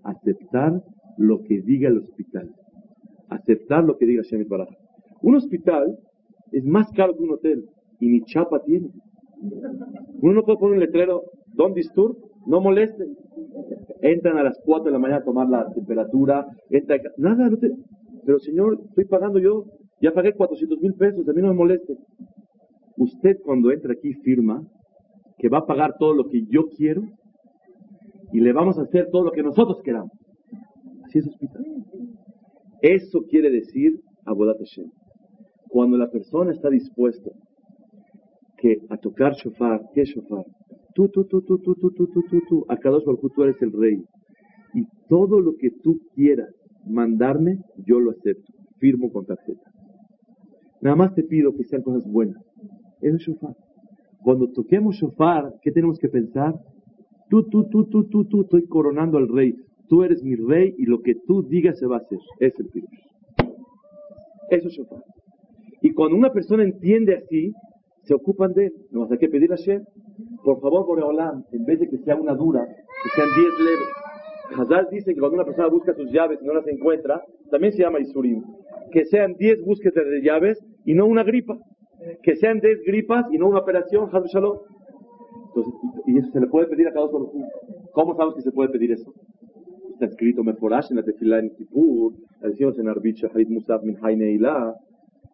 [0.02, 0.82] Aceptar
[1.18, 2.50] lo que diga el hospital.
[3.28, 4.68] Aceptar lo que diga Hashem Baraj.
[5.22, 5.98] Un hospital
[6.52, 7.64] es más caro que un hotel
[8.00, 8.88] y ni chapa tiene.
[10.22, 11.22] Uno no puede poner un letrero,
[11.54, 12.16] don't disturb,
[12.46, 13.04] no moleste.
[14.00, 17.70] Entran a las 4 de la mañana a tomar la temperatura, entra, nada, no te,
[18.24, 19.64] pero señor, estoy pagando yo,
[20.00, 21.94] ya pagué 400 mil pesos, a mí no me moleste.
[23.00, 24.62] Usted cuando entra aquí firma
[25.38, 27.02] que va a pagar todo lo que yo quiero
[28.30, 30.12] y le vamos a hacer todo lo que nosotros queramos.
[31.04, 31.64] Así es hospital.
[32.82, 34.90] Eso quiere decir Abodat Hashem.
[35.70, 37.30] Cuando la persona está dispuesta
[38.58, 40.44] que a tocar shofar, ¿qué shofar?
[40.94, 43.72] Tú, tú, tú, tú, tú, tú, tú, tú, tú, tú, a cada tú eres el
[43.72, 44.04] rey.
[44.74, 46.54] Y todo lo que tú quieras
[46.86, 48.52] mandarme, yo lo acepto.
[48.78, 49.70] Firmo con tarjeta.
[50.82, 52.49] Nada más te pido que sean cosas buenas.
[53.00, 53.54] Es el shofar.
[54.22, 56.54] Cuando toquemos shofar, ¿qué tenemos que pensar?
[57.28, 59.54] Tú, tú, tú, tú, tú, tú, estoy coronando al rey.
[59.88, 62.18] Tú eres mi rey y lo que tú digas se va a hacer.
[62.38, 63.00] Es el pirush.
[64.50, 65.02] Eso es shofar.
[65.80, 67.52] Y cuando una persona entiende así,
[68.02, 68.72] se ocupan de él.
[68.90, 69.84] No hay que pedir a Shem,
[70.44, 73.88] por favor, Boreolam, en vez de que sea una dura, que sean 10 leves.
[74.56, 77.82] Hazal dice que cuando una persona busca sus llaves y no las encuentra, también se
[77.82, 78.42] llama Isurim.
[78.90, 81.56] Que sean 10 búsquedas de llaves y no una gripa.
[82.22, 84.58] Que sean 10 gripas y no una operación, Shalom.
[85.48, 85.74] Entonces,
[86.06, 87.30] y eso se le puede pedir a cada uno.
[87.92, 89.12] ¿Cómo sabemos que se puede pedir eso?
[89.92, 94.74] Está escrito Meforash en la Tefilá en Kippur, decimos en Arbich, Harid Musaf min Haineilah,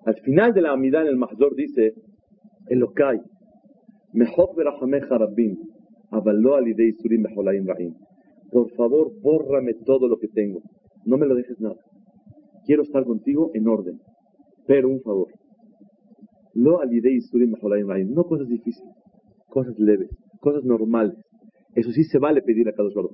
[0.07, 1.95] al final de la Amidad en el Mahzor dice,
[2.69, 3.21] Elokai,
[4.13, 5.57] mejor verahameja rabbim,
[6.11, 7.95] avaló alidei surim beholayim rahim.
[8.51, 10.63] Por favor, bórrame todo lo que tengo.
[11.05, 11.77] No me lo dejes nada.
[12.65, 14.01] Quiero estar contigo en orden.
[14.67, 15.29] Pero un favor.
[16.57, 17.55] Lo alidei surim.
[18.09, 18.95] No cosas difíciles,
[19.49, 21.15] cosas leves, cosas normales.
[21.75, 23.11] Eso sí se vale pedir a cada uno.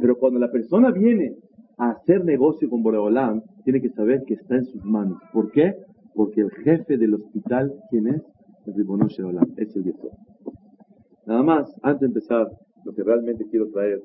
[0.00, 1.34] Pero cuando la persona viene
[1.78, 5.18] a hacer negocio con Boreolam, tiene que saber que está en sus manos.
[5.32, 5.74] ¿Por qué?
[6.14, 8.22] Porque el jefe del hospital, ¿quién es?
[8.66, 8.74] El
[9.08, 10.10] Sheolam, es el Yesod.
[11.26, 12.48] Nada más, antes de empezar,
[12.84, 14.02] lo que realmente quiero traer,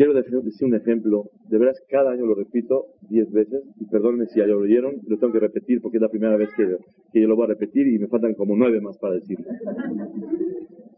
[0.00, 4.38] quiero decir un ejemplo, de veras cada año lo repito diez veces, y perdónenme si
[4.38, 6.64] ya lo oyeron, lo tengo que repetir porque es la primera vez que,
[7.12, 9.44] que yo lo voy a repetir y me faltan como nueve más para decirlo.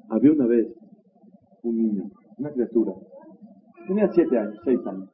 [0.09, 0.69] Había una vez
[1.65, 2.93] un niño, una criatura,
[3.89, 5.11] tenía siete años, seis años,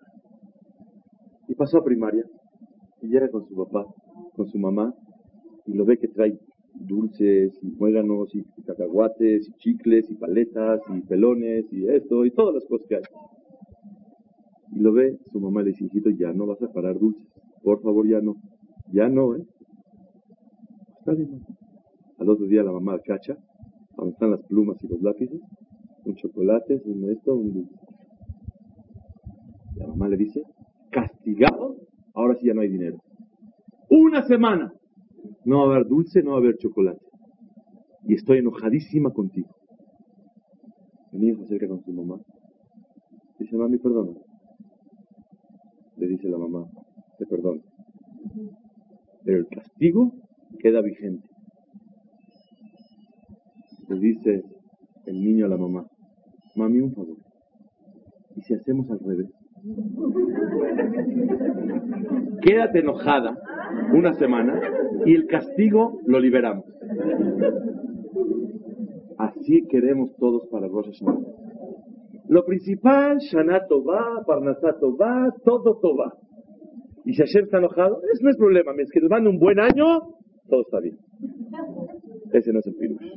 [1.49, 2.25] y pasó a primaria,
[3.01, 3.87] y llega con su papá,
[4.35, 4.93] con su mamá
[5.67, 6.39] y lo ve que trae
[6.75, 12.55] dulces y muéganos y, cacahuates y chicles y paletas y pelones y esto y todas
[12.55, 13.03] las cosas que hay.
[14.73, 17.27] Y lo ve, su mamá le dice, hijito, ya no vas a parar dulces.
[17.63, 18.37] Por favor, ya no.
[18.93, 19.45] Ya no, ¿eh?
[20.99, 21.41] Está bien.
[22.19, 23.37] Al otro día la mamá cacha,
[23.97, 25.41] donde están las plumas y los lápices,
[26.05, 27.75] un chocolate, un esto, un dulce.
[29.77, 30.43] La mamá le dice,
[30.91, 31.77] castigado,
[32.15, 32.99] ahora sí ya no hay dinero.
[33.91, 34.73] Una semana.
[35.45, 37.01] No va a haber dulce, no va a haber chocolate.
[38.05, 39.49] Y estoy enojadísima contigo.
[41.13, 42.21] Mi hijo acerca con su mamá.
[43.39, 43.79] Dice, mami,
[45.99, 46.11] perdona.
[46.11, 46.67] dice la mamá,
[47.19, 47.61] te perdono.
[49.25, 50.13] Pero el castigo
[50.59, 51.27] queda vigente.
[53.89, 54.43] Le dice
[55.07, 55.87] el niño a la mamá,
[56.57, 57.17] mami, un favor.
[58.37, 59.31] ¿Y si hacemos al revés?
[62.43, 63.37] Quédate enojada
[63.93, 64.61] una semana
[65.05, 66.65] y el castigo lo liberamos.
[69.19, 71.48] Así queremos todos para Rosh Hashanah.
[72.29, 76.13] Lo principal, Shana Tová, Parnasá Tová, todo Tová.
[77.05, 78.73] Y si Hashem está enojado, eso no es problema.
[78.79, 79.85] Es que nos mande un buen año,
[80.49, 80.97] todo está bien.
[82.33, 83.13] Ese no es el pirush.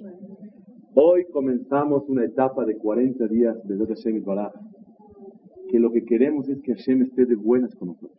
[0.95, 4.54] Hoy comenzamos una etapa de 40 días de Dios Hashem y Baraj.
[5.69, 8.17] Que lo que queremos es que Hashem esté de buenas con nosotros.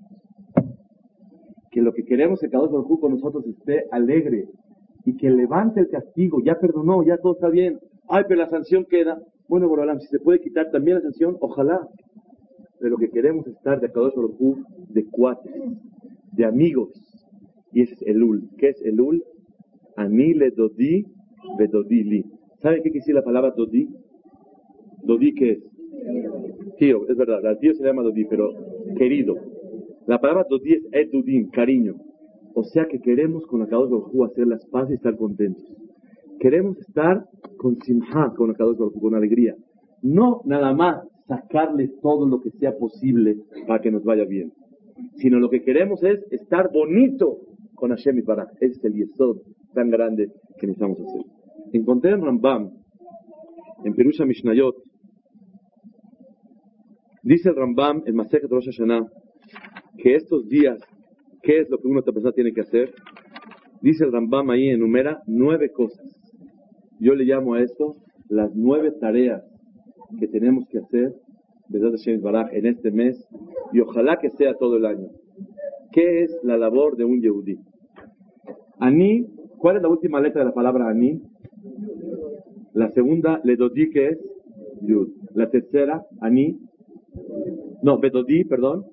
[1.71, 4.47] Que lo que queremos es que cada uno con nosotros esté alegre,
[5.05, 7.79] y que levante el castigo, ya perdonó, ya todo está bien.
[8.09, 9.19] Ay, pero la sanción queda.
[9.49, 11.89] Bueno, Borolam, si se puede quitar también la sanción, ojalá.
[12.79, 14.15] Pero lo que queremos es estar de Akadosh
[14.89, 15.53] de cuates,
[16.33, 16.91] de amigos.
[17.73, 18.49] Y ese es Elul.
[18.59, 19.23] ¿Qué es Elul?
[19.97, 21.05] Ani le dodi,
[21.71, 22.25] dodi li.
[22.61, 23.89] ¿Sabe qué quiere decir la palabra dodi?
[25.03, 25.59] Dodi, ¿qué es?
[26.79, 28.51] Tío, es verdad, al tío se llama dodi, pero
[28.97, 29.37] querido.
[30.07, 31.95] La palabra dodi es edudim, cariño.
[32.55, 35.65] O sea que queremos con Akadosh Baruj hacer las paz y estar contentos.
[36.43, 37.25] Queremos estar
[37.57, 39.55] con simha, con con alegría.
[40.03, 43.37] No nada más sacarle todo lo que sea posible
[43.69, 44.53] para que nos vaya bien.
[45.19, 47.39] Sino lo que queremos es estar bonito
[47.77, 48.49] con Hashem y para.
[48.61, 49.37] Ese es el yesod
[49.73, 51.23] tan grande que necesitamos hacer.
[51.73, 52.71] Encontré en Rambam,
[53.85, 54.75] en Perusha Mishnayot,
[57.23, 59.07] dice el Rambam, en Masechet Rosh Hashanah,
[59.97, 60.81] que estos días
[61.43, 62.95] ¿Qué es lo que una persona tiene que hacer?
[63.81, 66.22] Dice el Rambam ahí, enumera nueve cosas.
[67.03, 67.97] Yo le llamo a esto
[68.29, 69.43] las nueve tareas
[70.21, 71.13] que tenemos que hacer
[71.73, 73.27] en este mes
[73.73, 75.09] y ojalá que sea todo el año.
[75.91, 77.59] ¿Qué es la labor de un Yehudi?
[78.79, 79.27] Ani,
[79.59, 81.21] ¿cuál es la última letra de la palabra Ani?
[82.73, 84.19] La segunda, Ledodi, ¿qué es?
[84.83, 85.09] Yud.
[85.35, 86.57] La tercera, Ani.
[87.83, 88.85] No, Bedodi, perdón.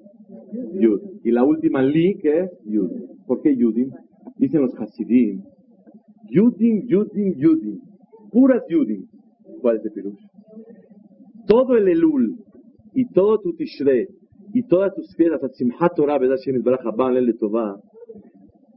[0.73, 1.01] Yud.
[1.23, 2.89] Y la última li, que es Yud.
[3.27, 3.91] ¿Por qué Yudim?
[4.37, 5.43] Dicen los Hasidim.
[6.31, 7.88] Yudim, Yudim, Yudim.
[8.31, 9.05] Puras Yudim.
[9.61, 10.19] ¿Cuál es el pirush?
[11.47, 12.37] Todo el Elul
[12.93, 14.07] y todo tu Tishrei
[14.53, 15.41] y todas tus fiestas,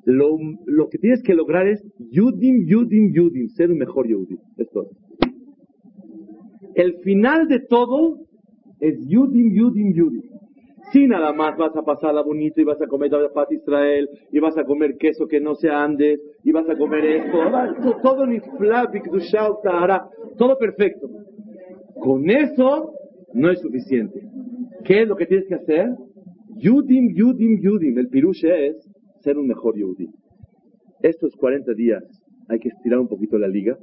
[0.05, 0.37] lo,
[0.67, 4.39] lo que tienes que lograr es Yudim, Yudim, Yudim, ser un mejor Yudim.
[4.57, 4.91] Es todo.
[6.75, 8.19] El final de todo
[8.81, 10.32] es Yudim, Yudim, Yudim.
[10.93, 14.59] Si nada más vas a pasarla bonito y vas a comer paz Israel y vas
[14.59, 17.39] a comer queso que no se ande y vas a comer esto,
[18.03, 18.27] todo
[20.37, 21.09] todo perfecto.
[21.99, 22.93] Con eso
[23.33, 24.21] no es suficiente.
[24.85, 25.89] ¿Qué es lo que tienes que hacer?
[26.57, 27.99] Yudim, Yudim, Yudim.
[27.99, 28.77] El piruche es
[29.21, 30.13] ser un mejor Yudim.
[31.01, 32.05] Estos 40 días
[32.49, 33.79] hay que estirar un poquito la liga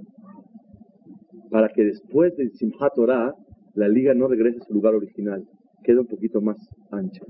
[1.49, 3.33] para que después del Simchat Torah
[3.73, 5.43] la liga no regrese a su lugar original
[5.83, 6.57] queda un poquito más
[6.91, 7.23] ancha.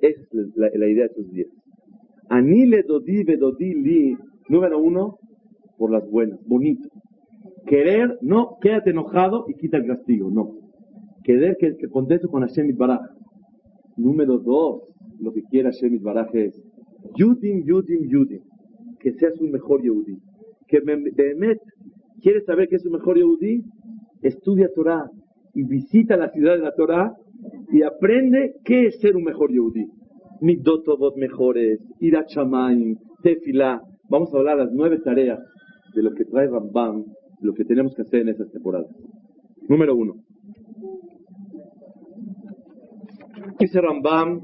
[0.00, 0.16] Es
[0.54, 1.48] la, idea de estos días.
[2.28, 4.16] Anile dodi dodi li,
[4.48, 5.18] número uno,
[5.76, 6.88] por las buenas, bonito.
[7.66, 10.56] Querer, no, quédate enojado y quita el castigo, no.
[11.24, 13.00] Querer que, que conteste con Hashem Baraj.
[13.96, 14.82] Número dos,
[15.20, 16.60] lo que quiere Hashem Baraj es
[17.16, 18.40] Yudim, Yudim, Yudim.
[18.98, 20.18] Que seas un mejor Yehudi.
[20.66, 21.60] Que Behemet,
[22.20, 23.62] ¿quieres saber qué es un mejor Yehudi?
[24.22, 25.10] Estudia Torah
[25.54, 27.14] y visita la ciudad de la Torah
[27.72, 29.86] y aprende qué es ser un mejor Yehudi.
[30.40, 33.82] Midotobot mejores, Irachamay, Tefilá.
[34.08, 35.38] Vamos a hablar las nueve tareas
[35.94, 37.04] de lo que trae Rambam,
[37.40, 38.86] lo que tenemos que hacer en esa temporada.
[39.68, 40.14] Número uno.
[43.58, 44.40] Dice Rambam,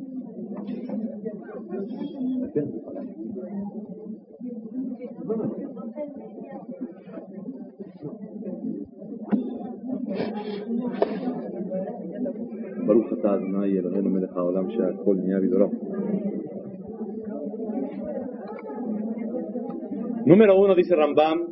[20.25, 21.47] Número uno, dice Rambam,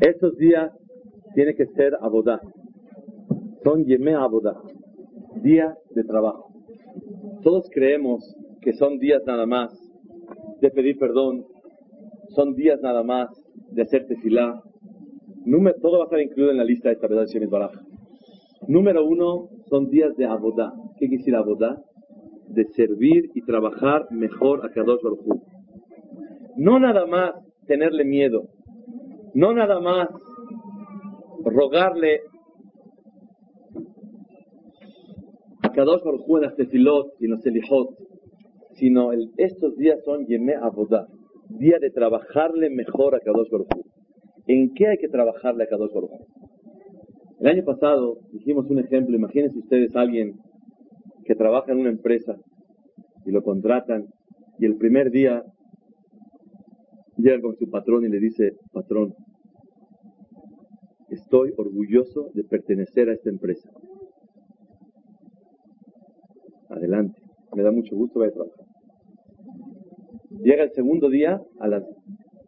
[0.00, 0.72] estos días
[1.34, 2.40] tiene que ser abodá.
[3.62, 4.60] Son yeme abodá,
[5.42, 6.52] días de trabajo.
[7.42, 9.70] Todos creemos que son días nada más
[10.60, 11.44] de pedir perdón,
[12.28, 13.28] son días nada más
[13.72, 14.62] de hacer tefilá,
[15.80, 17.72] todo va a estar incluido en la lista de verdad de Baraj.
[18.66, 20.72] Número uno son días de abodá.
[20.98, 21.82] ¿Qué quiere decir abodá?
[22.48, 25.40] De servir y trabajar mejor a Kadosh Baruj
[26.56, 27.32] No nada más
[27.66, 28.48] tenerle miedo.
[29.34, 30.08] No nada más
[31.44, 32.20] rogarle
[35.74, 37.90] Kadosh Baruj en las tefilot y en los selijot,
[38.76, 41.06] sino estos días son Yemé Abodah,
[41.50, 43.68] día de trabajarle mejor a Kadosh Baruj.
[44.46, 46.10] ¿En qué hay que trabajarle a Kadosh Baruj?
[47.40, 50.38] El año pasado dijimos un ejemplo, imagínense ustedes a alguien
[51.24, 52.36] que trabaja en una empresa
[53.24, 54.06] y lo contratan
[54.58, 55.42] y el primer día
[57.16, 59.14] llega con su patrón y le dice, patrón,
[61.08, 63.70] estoy orgulloso de pertenecer a esta empresa.
[66.68, 67.20] Adelante,
[67.54, 68.66] me da mucho gusto ver trabajar.
[70.42, 71.84] Llega el segundo día a las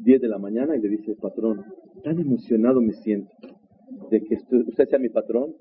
[0.00, 1.64] 10 de la mañana y le dice, patrón,
[2.02, 3.30] tan emocionado me siento
[4.10, 5.54] de que usted sea mi patrón,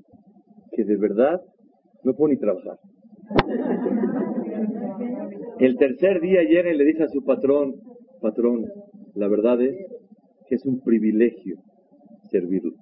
[0.72, 1.42] que de verdad
[2.04, 2.78] no puedo ni trabajar.
[5.60, 7.76] El tercer día llega y le dice a su patrón,
[8.22, 8.66] patrón,
[9.16, 9.76] la verdad es
[10.48, 11.58] que es un privilegio
[12.30, 12.74] servirlo.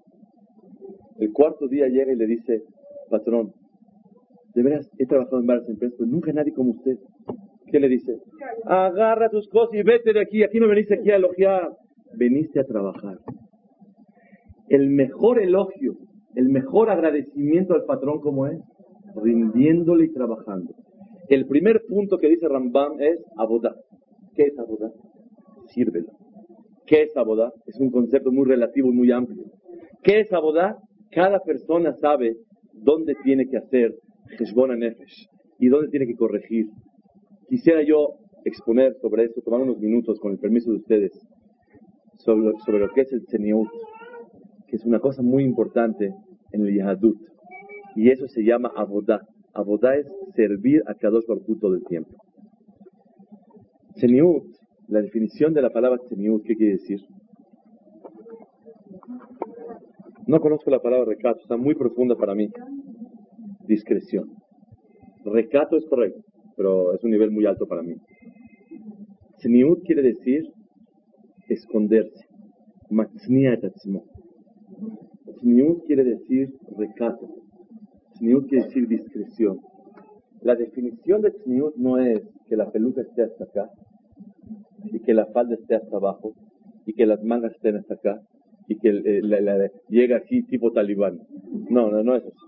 [1.19, 2.63] El cuarto día llega y le dice,
[3.09, 3.53] patrón,
[4.55, 6.97] de veras he trabajado en varias empresas, pero nunca nadie como usted.
[7.71, 8.17] ¿Qué le dice?
[8.65, 11.71] Agarra tus cosas y vete de aquí, aquí no veniste aquí a elogiar,
[12.17, 13.19] veniste a trabajar.
[14.69, 15.97] El mejor elogio,
[16.35, 18.59] el mejor agradecimiento al patrón como es,
[19.15, 20.73] rindiéndole y trabajando.
[21.29, 23.75] El primer punto que dice Rambam es abodá.
[24.35, 24.91] ¿Qué es abodá?
[25.67, 26.11] Sírvelo.
[26.85, 27.51] ¿Qué es abodá?
[27.65, 29.45] Es un concepto muy relativo y muy amplio.
[30.01, 30.77] ¿Qué es abodá?
[31.11, 32.35] Cada persona sabe
[32.73, 33.95] dónde tiene que hacer
[34.37, 35.27] Heshbon Nefesh
[35.59, 36.65] y dónde tiene que corregir.
[37.47, 41.11] Quisiera yo exponer sobre esto, tomar unos minutos con el permiso de ustedes,
[42.17, 43.67] sobre, sobre lo que es el Tzeniut,
[44.67, 46.13] que es una cosa muy importante
[46.51, 47.17] en el Yahadut,
[47.95, 49.21] y eso se llama Abodá.
[49.53, 52.11] Abodá es servir a Kadosh Baruj todo el tiempo.
[53.95, 54.43] Tzeniut,
[54.87, 56.99] la definición de la palabra Tzeniut, ¿qué quiere decir?
[60.25, 62.49] No conozco la palabra recato, está muy profunda para mí.
[63.67, 64.29] Discreción.
[65.25, 66.21] Recato es correcto,
[66.55, 67.95] pero es un nivel muy alto para mí.
[69.37, 70.43] Tzniut quiere decir
[71.49, 72.25] esconderse.
[72.89, 74.03] Matzniat atzmo.
[75.37, 77.27] Tzniut quiere decir recato.
[78.13, 79.59] Tzniut quiere decir discreción.
[80.41, 83.69] La definición de tzniut no es que la peluca esté hasta acá
[84.91, 86.33] y que la falda esté hasta abajo
[86.85, 88.21] y que las mangas estén hasta acá
[88.67, 91.19] y que eh, la- llega así tipo talibán.
[91.69, 92.45] No, no, no es eso.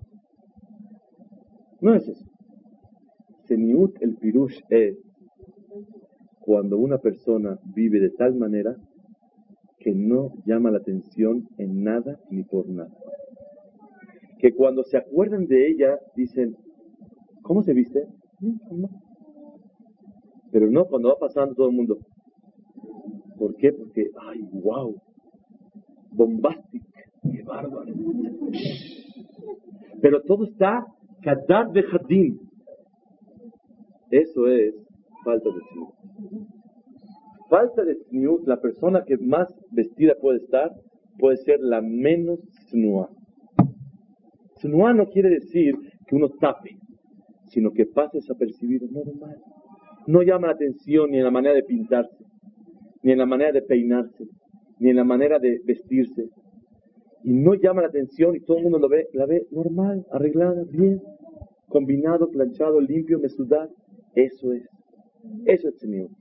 [1.82, 2.26] No es eso.
[3.48, 4.98] Seniut el pirush es
[6.46, 8.76] cuando una persona vive de tal manera
[9.80, 12.96] que no llama la atención en nada ni por nada.
[14.38, 16.56] Que cuando se acuerdan de ella dicen,
[17.42, 18.08] ¿cómo se viste?
[20.52, 21.98] Pero no cuando va pasando todo el mundo.
[23.38, 23.74] ¿Por qué?
[23.74, 24.96] Porque, ay, wow,
[26.12, 26.84] bombastic,
[27.24, 27.92] qué bárbaro.
[30.00, 30.86] Pero todo está
[31.24, 32.40] kadad de jardín.
[34.12, 34.85] Eso es
[35.26, 35.94] falta de tzniut.
[37.50, 40.72] Falta de tzniut, la persona que más vestida puede estar,
[41.20, 43.10] puede ser la menos tznuá.
[44.58, 45.76] Tznuá no quiere decir
[46.08, 46.78] que uno tape,
[47.48, 49.38] sino que pase desapercibido, normal.
[50.08, 52.24] No llama la atención ni en la manera de pintarse,
[53.04, 54.26] ni en la manera de peinarse,
[54.80, 56.30] ni en la manera de vestirse.
[57.24, 60.64] Y no llama la atención y todo el mundo lo ve, la ve normal, arreglada,
[60.70, 61.02] bien,
[61.68, 63.70] combinado, planchado, limpio, mesudar.
[64.14, 64.64] Eso es.
[65.46, 66.12] Eso es tzniut.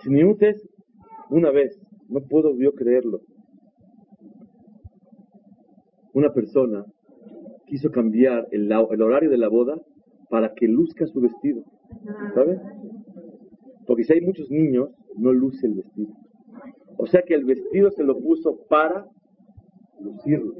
[0.00, 0.68] Tzniut es,
[1.30, 3.20] una vez, no puedo yo creerlo,
[6.12, 6.84] una persona
[7.66, 9.80] quiso cambiar el, el horario de la boda
[10.28, 11.62] para que luzca su vestido.
[12.34, 12.60] ¿Sabe?
[13.86, 16.12] Porque si hay muchos niños, no luce el vestido.
[16.96, 19.06] O sea que el vestido se lo puso para
[20.00, 20.54] lucirlo.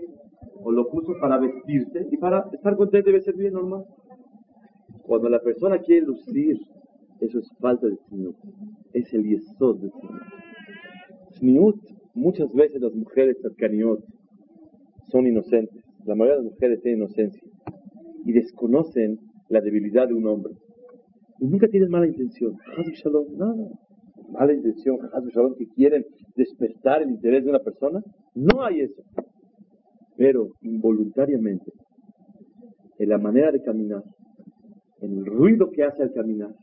[0.65, 3.85] O lo puso para vestirse y para estar contento debe ser bien normal.
[5.03, 6.59] Cuando la persona quiere lucir,
[7.23, 8.37] eso es falta de tzniut.
[8.93, 10.23] Es el yesod de tzniut.
[11.31, 11.77] Tzniut,
[12.15, 14.01] muchas veces las mujeres tzadkaniot
[15.11, 15.85] son inocentes.
[16.05, 17.43] La mayoría de las mujeres tienen inocencia
[18.25, 20.55] y desconocen la debilidad de un hombre.
[21.39, 22.57] Y nunca tienen mala intención.
[22.95, 23.69] Shalom, nada.
[24.31, 24.99] Mala intención,
[25.33, 26.05] shalom, que quieren
[26.35, 28.03] despertar el interés de una persona.
[28.35, 29.03] No hay eso.
[30.17, 31.73] Pero involuntariamente,
[32.99, 34.03] en la manera de caminar,
[35.01, 36.55] en el ruido que hace al caminar,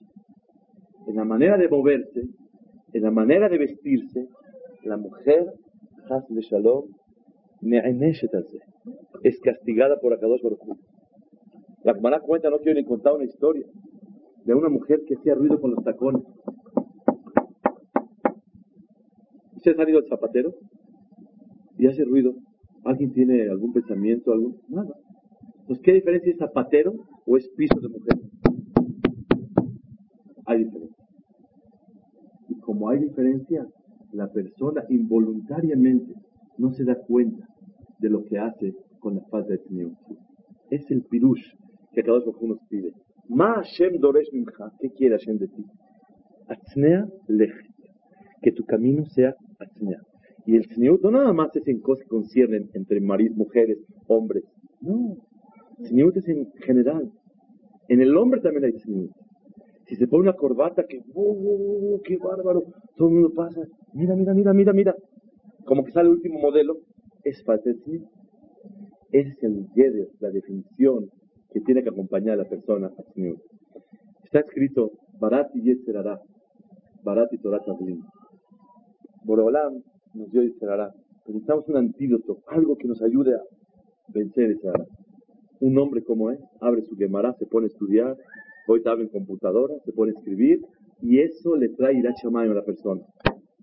[1.10, 2.22] en la manera de moverse,
[2.93, 4.28] en la manera de vestirse,
[4.84, 5.51] la mujer,
[6.07, 6.86] haz shalom,
[7.62, 8.60] al ze.
[9.24, 10.78] es castigada por Akadosh Baruj.
[11.84, 13.66] La Gemara cuenta, no quiero ni contar una historia,
[14.45, 16.22] de una mujer que hacía ruido con los tacones.
[19.55, 20.53] ¿Ustedes han ido al zapatero?
[21.80, 22.36] Y hace ruido.
[22.86, 24.32] ¿Alguien tiene algún pensamiento?
[24.32, 24.93] algún Nada.
[25.62, 26.93] Entonces, ¿qué diferencia es zapatero
[27.26, 28.20] o es piso de mujer?
[30.45, 30.89] Hay diferencia.
[32.80, 33.67] Como hay diferencia,
[34.13, 36.13] la persona involuntariamente
[36.57, 37.45] no se da cuenta
[37.99, 39.97] de lo que hace con la falta de Tzniut.
[40.69, 41.45] Es el pirush
[41.91, 42.93] que cada uno nos pide.
[43.27, 44.71] Ma Hashem doresh mincha.
[44.80, 45.65] ¿Qué quiere Hashem de ti?
[46.47, 47.75] Atznea lechet.
[48.41, 49.99] Que tu camino sea atznea.
[50.45, 54.45] Y el Tzniut no nada más es en cosas que conciernen entre mujeres, hombres.
[54.80, 55.17] No.
[55.80, 57.11] Tzniut es en general.
[57.89, 59.11] En el hombre también hay Tzniut.
[59.90, 62.62] Si se pone una corbata, que, ¡oh, qué bárbaro!
[62.96, 63.62] Todo el mundo pasa.
[63.94, 64.96] Mira, mira, mira, mira, mira.
[65.66, 66.78] Como que sale el último modelo.
[67.24, 68.04] Es Tzniut.
[69.12, 71.10] Ese es el yeder, la definición
[71.52, 73.40] que tiene que acompañar a la persona a Tzniut.
[74.26, 76.22] Está escrito, Barati Yetzerara,
[77.04, 78.00] Barati Torah Tavlim.
[79.26, 79.82] Borolam
[80.14, 80.94] nos dio Yetzerara.
[81.26, 83.42] Necesitamos un antídoto, algo que nos ayude a
[84.14, 84.86] vencer Yetzerara.
[85.62, 88.16] Un hombre como es, abre su Gemara, se pone a estudiar,
[88.72, 90.61] hoy está en computadora, se a escribir,
[91.01, 93.01] y eso le trae Irat a la persona.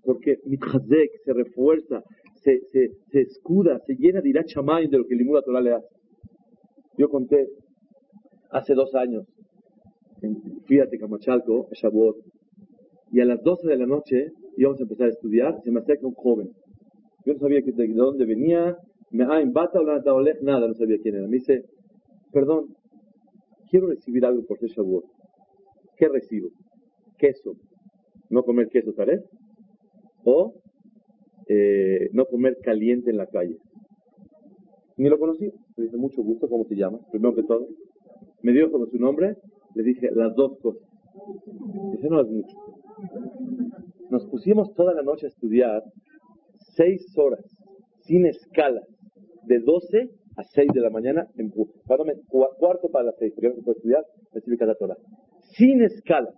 [0.03, 2.03] Porque Mitchazek se refuerza,
[2.35, 5.87] se, se, se, escuda, se llena de Irat de lo que Limud Torah le hace.
[6.97, 7.47] Yo conté
[8.51, 9.25] hace dos años,
[10.65, 12.17] fui a a Shavuot,
[13.11, 16.07] y a las 12 de la noche íbamos a empezar a estudiar, se me acerca
[16.07, 16.49] un joven.
[17.25, 18.75] Yo no sabía de dónde venía,
[19.11, 19.79] me, ah, en Bata
[20.41, 21.27] nada, no sabía quién era.
[21.27, 21.63] Me dice,
[22.31, 22.75] perdón,
[23.69, 25.05] quiero recibir algo por ser Shavuot.
[25.97, 26.49] ¿Qué recibo?
[27.17, 27.55] Queso.
[28.29, 29.23] No comer queso, ¿sabes?
[30.23, 30.53] O
[31.47, 33.57] eh, no comer caliente en la calle.
[34.97, 35.51] Ni lo conocí.
[35.75, 37.01] Le dije, mucho gusto, ¿cómo te llamas?
[37.11, 37.67] Primero que todo
[38.41, 39.35] me dio como su nombre,
[39.75, 40.87] le dije las dos cosas.
[41.91, 42.57] Dice, no es mucho.
[44.09, 45.83] Nos pusimos toda la noche a estudiar
[46.75, 47.45] seis horas,
[48.01, 48.81] sin escala,
[49.43, 53.61] de 12 a 6 de la mañana, en cuarto para las seis, porque no se
[53.63, 54.95] puede estudiar, recibir cada hora.
[55.57, 56.31] Sin escala.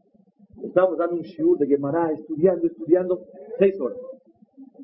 [0.64, 3.26] Estábamos dando un shiur de Gemara, estudiando, estudiando,
[3.58, 3.98] seis horas.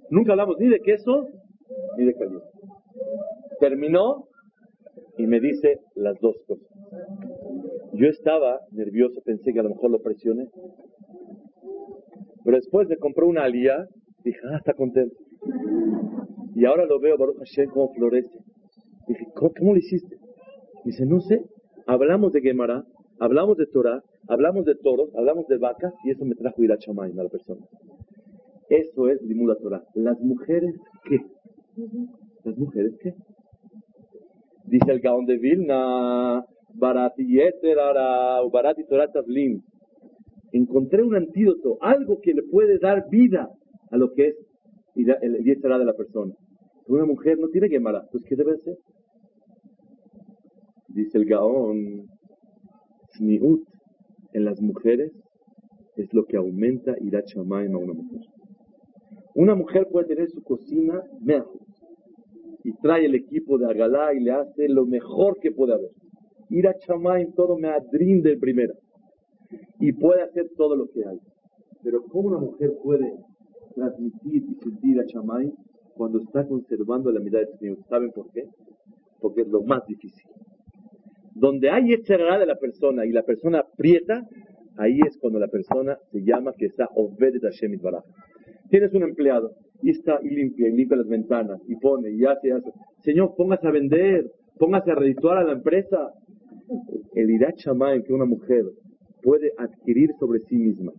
[0.10, 1.28] Nunca hablamos ni de queso,
[1.98, 2.46] ni de caliente.
[3.60, 4.28] Terminó
[5.18, 6.68] y me dice las dos cosas.
[7.94, 10.50] Yo estaba nervioso, pensé que a lo mejor lo presioné.
[12.44, 13.88] Pero después de comprar una alía,
[14.26, 15.16] dije, ah, está contento.
[16.54, 18.45] Y ahora lo veo, Baruch Hashem, cómo florece.
[19.08, 20.18] Dije, ¿cómo, lo hiciste?
[20.84, 21.44] Dice, no sé,
[21.86, 22.84] hablamos de Gemara,
[23.20, 26.76] hablamos de Torah, hablamos de toros, hablamos de vacas, y eso me trajo ir a
[26.76, 27.66] a la persona.
[28.70, 29.84] Eso es Limula Torah.
[29.94, 31.20] Las mujeres, ¿qué?
[32.44, 33.14] ¿Las mujeres qué?
[34.66, 36.44] Dice el Gaón de Vilna,
[36.74, 39.12] Barati Yeterara o Barati Torah.
[40.52, 43.50] Encontré un antídoto, algo que le puede dar vida
[43.92, 44.36] a lo que es
[44.96, 46.34] el Yeterara de la persona.
[46.88, 48.78] Una mujer no tiene Gemara, pues ¿qué debe ser?
[50.90, 52.08] Dice el Gaón,
[53.14, 53.68] Sniut
[54.34, 55.12] en las mujeres
[55.96, 58.22] es lo que aumenta Irat a una mujer.
[59.34, 61.60] Una mujer puede tener su cocina mejor
[62.64, 65.92] y trae el equipo de Agalá y le hace lo mejor que puede haber.
[66.50, 68.74] Ir a Chamaim todo me de primera
[69.80, 71.20] y puede hacer todo lo que hay.
[71.84, 73.14] Pero ¿cómo una mujer puede
[73.76, 75.52] transmitir y sentir a Chamaim
[75.96, 77.78] cuando está conservando la mirada de Señor?
[77.90, 78.44] ¿Saben por qué?
[79.20, 80.30] Porque es lo más difícil.
[81.34, 84.24] Donde hay echará de la persona y la persona aprieta,
[84.78, 88.04] ahí es cuando la persona se llama que está Obed Hashem Baraj.
[88.70, 92.48] Tienes un empleado y está y limpia y limpia las ventanas y pone y hace
[92.48, 92.72] y hace.
[93.04, 96.12] Señor, póngase a vender, póngase a redituar a la empresa.
[97.14, 98.66] El Irat en que una mujer
[99.22, 100.92] puede adquirir sobre sí misma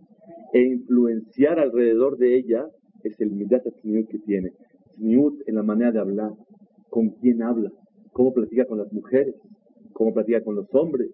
[0.53, 2.65] e influenciar alrededor de ella
[3.03, 4.51] es el Midat que tiene.
[4.97, 6.31] Tzniut en la manera de hablar,
[6.89, 7.71] con quién habla,
[8.11, 9.35] cómo platica con las mujeres,
[9.93, 11.09] cómo platica con los hombres,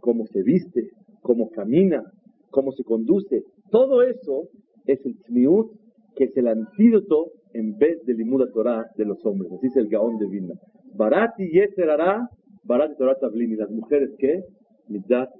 [0.00, 0.90] cómo se viste,
[1.22, 2.02] cómo camina,
[2.50, 3.44] cómo se conduce.
[3.70, 4.48] Todo eso
[4.86, 5.70] es el Tzniut
[6.16, 9.52] que es el antídoto en vez del Limuda Torah de los hombres.
[9.52, 10.54] Así es el Gaón de Vilna.
[10.94, 12.28] Barati Yetzerara,
[12.64, 13.52] Barati Torah Tavlin.
[13.52, 14.42] ¿Y las mujeres qué?
[14.88, 15.30] Midat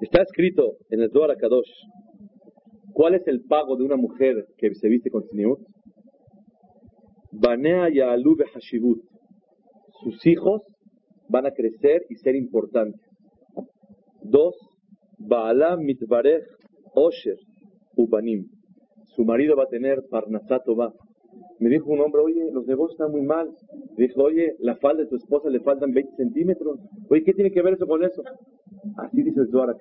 [0.00, 1.70] Está escrito en el Zohar Kadosh.
[2.92, 5.58] ¿Cuál es el pago de una mujer que se viste con Tzniut?
[7.32, 9.02] Banea Ya'alu Hashivut.
[10.02, 10.62] Sus hijos
[11.28, 13.00] van a crecer y ser importantes.
[14.22, 14.54] Dos,
[15.18, 16.44] Baala mitvarech
[16.94, 17.36] osher
[17.96, 18.46] ubanim.
[19.14, 20.92] Su marido va a tener parnasato va.
[21.58, 23.50] Me dijo un hombre, oye, los negocios están muy mal.
[23.96, 26.80] Dijo, oye, la falda de tu esposa le faltan 20 centímetros.
[27.10, 28.22] Oye, ¿qué tiene que ver eso con eso?
[28.96, 29.76] Así dice Zohar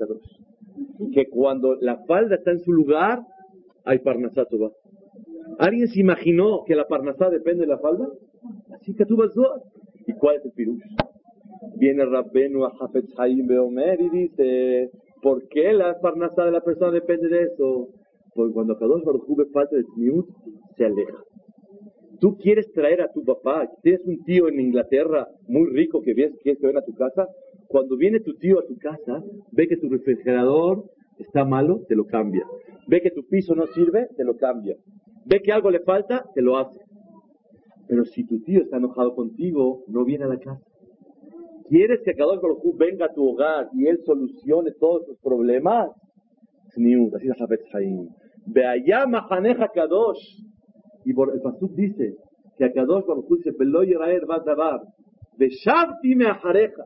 [1.13, 3.21] Que cuando la falda está en su lugar,
[3.85, 4.71] hay parnasato va.
[5.57, 8.07] ¿Alguien se imaginó que la parnasá depende de la falda?
[8.73, 9.31] Así que tú vas
[10.07, 10.81] ¿Y cuál es el pirush?
[11.77, 14.89] Viene Rabbenu a Hafetz Haim Beomer y dice,
[15.21, 17.89] ¿por qué la parnasá de la persona depende de eso?
[18.33, 20.27] Porque cuando Kadosh Baruj ve falta de tzniut,
[20.77, 21.17] se aleja.
[22.19, 26.33] Tú quieres traer a tu papá, tienes un tío en Inglaterra muy rico que ves
[26.43, 27.27] que a tu casa,
[27.69, 30.85] cuando viene tu tío a tu casa, ve que tu refrigerador
[31.19, 32.43] está malo, te lo cambia.
[32.87, 34.75] Ve que tu piso no sirve, te lo cambia.
[35.27, 36.79] Ve que algo le falta, te lo hace.
[37.87, 40.63] Pero si tu tío está enojado contigo, no viene a la casa.
[41.67, 45.91] ¿Quieres que Kadosh Baruj venga a tu hogar y él solucione todos tus problemas?
[46.69, 46.81] Así
[49.07, 50.41] Mahaneja Kadosh.
[51.05, 52.15] Y por el Pasuk dice
[52.57, 54.81] que a Kadosh Baruj dice, Velo Yeraer Badabar,
[55.37, 56.85] Beshavti me ajareja.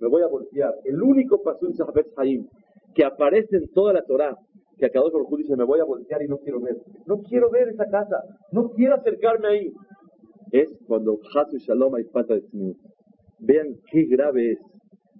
[0.00, 0.74] Me voy a voltear.
[0.84, 2.46] El único Pasuk de Hafetz Haim
[2.94, 4.36] que aparece en toda la Torah,
[4.76, 6.76] que a Kadosh Baruj dice, me voy a voltear y no quiero ver.
[7.06, 8.16] No quiero ver esa casa.
[8.52, 9.72] No quiero acercarme ahí.
[10.52, 12.76] Es cuando Hasu Shalom hay falta de Sniut.
[13.38, 14.58] Vean qué grave es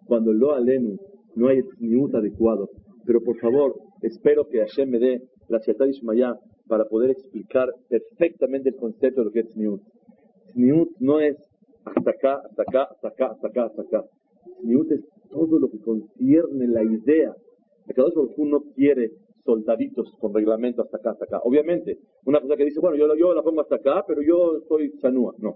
[0.07, 0.99] cuando lo alenu
[1.37, 2.69] no hay tzniut adecuado.
[3.07, 6.35] Pero por favor, espero que Hashem me dé la Shetad Ishmaya
[6.67, 9.81] para poder explicar perfectamente el concepto de lo que es tzniut.
[10.49, 11.37] Tzniut no es
[11.85, 14.05] hasta acá, hasta acá, hasta acá, hasta acá, hasta acá.
[14.59, 17.35] Tzniut es todo lo que concierne la idea.
[17.89, 19.11] Akadosh Baruj no quiere
[19.45, 21.41] soldaditos con reglamento hasta acá, hasta acá.
[21.45, 24.93] Obviamente, una persona que dice, bueno, yo, yo la pongo hasta acá, pero yo soy
[24.99, 25.35] chanúa.
[25.39, 25.55] No.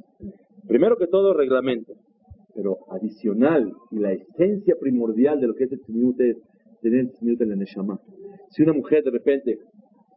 [0.66, 1.93] Primero que todo, reglamento.
[2.55, 6.37] Pero adicional y la esencia primordial de lo que es el tzniut es
[6.80, 8.01] tener el tzniut en la neshama.
[8.51, 9.59] Si una mujer de repente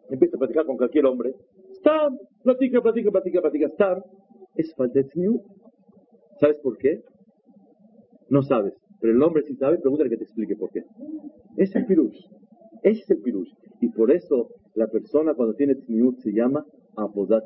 [0.09, 1.34] empieza a platicar con cualquier hombre,
[1.72, 2.09] está,
[2.43, 4.03] platica, platica, platica, platica, está,
[4.55, 5.41] es falta de tzniut.
[6.39, 7.01] ¿Sabes por qué?
[8.30, 8.73] No sabes.
[8.99, 10.84] Pero el hombre sí sabe, pregúntale que te explique por qué.
[11.55, 12.19] Es el pirush.
[12.84, 13.51] Es el pirush.
[13.82, 16.65] Y por eso la persona cuando tiene tzniut se llama
[16.95, 17.43] Abodat.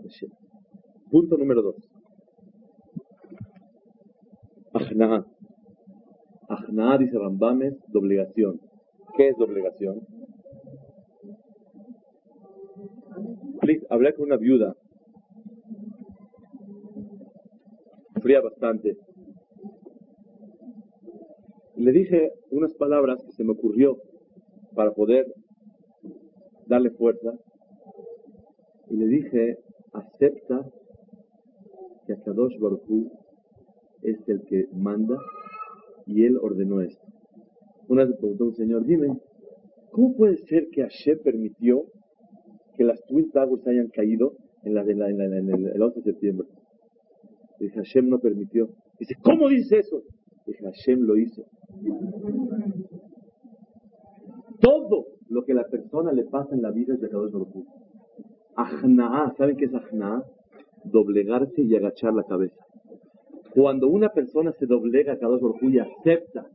[1.10, 1.76] Punto número dos.
[4.74, 5.26] Ajna'a.
[6.48, 8.62] Ajna'a, dice Rambames, doblegación.
[9.18, 10.00] ¿Qué es doblegación?
[13.60, 14.74] Please, hablé con una viuda.
[18.22, 18.98] Fría bastante.
[21.76, 23.98] Le dije unas palabras que se me ocurrió
[24.76, 25.26] para poder
[26.68, 27.34] darle fuerza.
[28.90, 29.58] Y le dije,
[29.94, 30.66] acepta
[32.06, 33.12] que Akadosh Baruch
[34.02, 35.18] es el que manda
[36.06, 37.02] y él ordenó esto.
[37.88, 39.18] Una vez preguntó un señor, dime,
[39.92, 41.86] ¿cómo puede ser que Hashem permitió
[42.78, 46.48] que las Twin Towers hayan caído en, la, en, el, 11 de septiembre?
[47.60, 48.70] Dije, Hashem no permitió.
[49.00, 50.04] Dice, ¿cómo dice eso?
[50.46, 51.44] Dije, Hashem lo hizo.
[54.60, 57.66] Todo lo que a la persona le pasa en la vida es de Kadosh Baruj
[58.56, 60.24] Ajna'a, ¿saben qué es ajna'a?
[60.84, 62.64] Doblegarse y agachar la cabeza.
[63.54, 66.48] Cuando una persona se doblega a Kadosh Baruj y acepta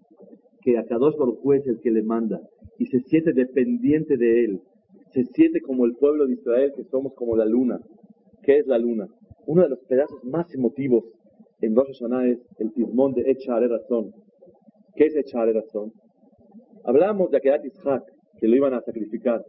[0.60, 2.40] que a Kadosh Baruj es el que le manda
[2.78, 4.60] y se siente dependiente de él,
[5.12, 7.80] se siente como el pueblo de Israel, que somos como la luna.
[8.42, 9.08] ¿Qué es la luna?
[9.46, 11.04] Uno de los pedazos más emotivos
[11.60, 14.12] en Rosh Hashanah es el tismón de Echare Razón.
[14.94, 15.92] ¿Qué es Echare Razón?
[16.84, 18.02] Hablamos de Akedat Ishak,
[18.38, 19.42] que lo iban a sacrificar.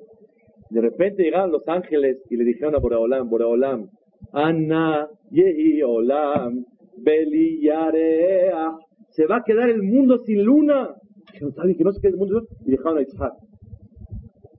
[0.69, 3.89] De repente llegaron los ángeles y le dijeron a Boraolam, Boraolam,
[4.33, 6.65] Anna Yehi Olam,
[6.97, 8.71] Beliyarea.
[9.09, 10.95] Se va a quedar el mundo sin luna.
[11.33, 13.33] que no se quede el mundo y dejaron a Isaac.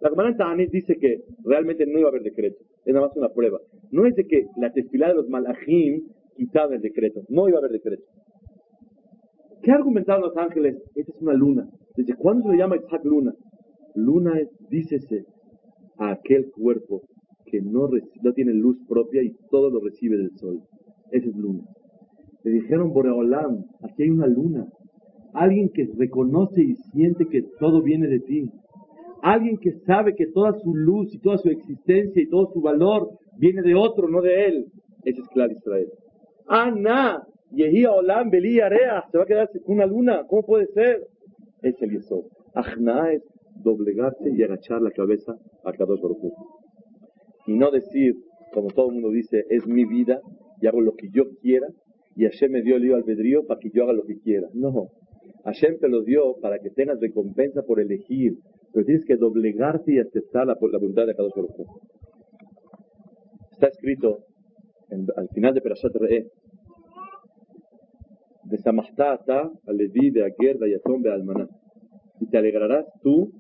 [0.01, 2.57] La comandante Anit dice que realmente no iba a haber decreto.
[2.85, 3.59] Es nada más una prueba.
[3.91, 6.07] No es de que la tefilá de los malachim
[6.39, 7.23] quitaba el decreto.
[7.29, 8.05] No iba a haber decreto.
[9.63, 10.77] ¿Qué argumentaron los ángeles?
[10.95, 11.69] Esta es una luna.
[11.97, 13.35] ¿Desde cuándo se le llama Isaac luna?
[13.97, 15.25] Luna es, dícese,
[15.99, 17.03] a aquel cuerpo
[17.47, 17.89] que no,
[18.23, 20.61] no tiene luz propia y todo lo recibe del sol.
[21.11, 21.65] Esa es luna.
[22.45, 24.65] Le dijeron, Boreolam, aquí hay una luna.
[25.35, 28.51] Alguien que reconoce y siente que todo viene de ti.
[29.23, 33.11] Alguien que sabe que toda su luz y toda su existencia y todo su valor
[33.39, 34.67] viene de otro, no de él.
[35.05, 35.89] Ese es claro Israel.
[36.49, 37.23] Ana,
[37.53, 40.25] Yehi Olam, Beli Area, se va a quedar con una luna.
[40.29, 41.07] ¿Cómo puede ser?
[41.63, 42.25] Es el Yesod.
[42.55, 43.23] Ajna es
[43.63, 46.33] doblegarse y agachar la cabeza a Kadosh Baruch
[47.47, 48.15] Y no decir,
[48.53, 50.21] como todo el mundo dice, es mi vida
[50.61, 51.69] y hago lo que yo quiera,
[52.17, 54.49] y Hashem me dio el al albedrío para que yo haga lo que quiera.
[54.53, 54.89] No,
[55.45, 58.39] Hashem te lo dio para que tengas recompensa por elegir,
[58.73, 61.49] pero tienes que doblegarte y aceptar la, la voluntad de cada uno.
[63.53, 64.25] Está escrito
[64.91, 66.27] al final de Perashat Re'eh,
[72.21, 73.33] Y te alegrarás tú,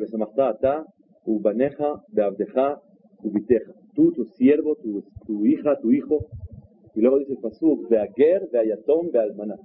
[0.00, 0.86] besamachta ata
[1.24, 2.80] ubaneja de abdeja
[3.22, 4.76] ubiteja tú, tu siervo,
[5.26, 6.26] tu, hija, tu hijo.
[6.94, 9.56] Y luego dice Pasuk, de Ager, de Ayatón, de Almaná.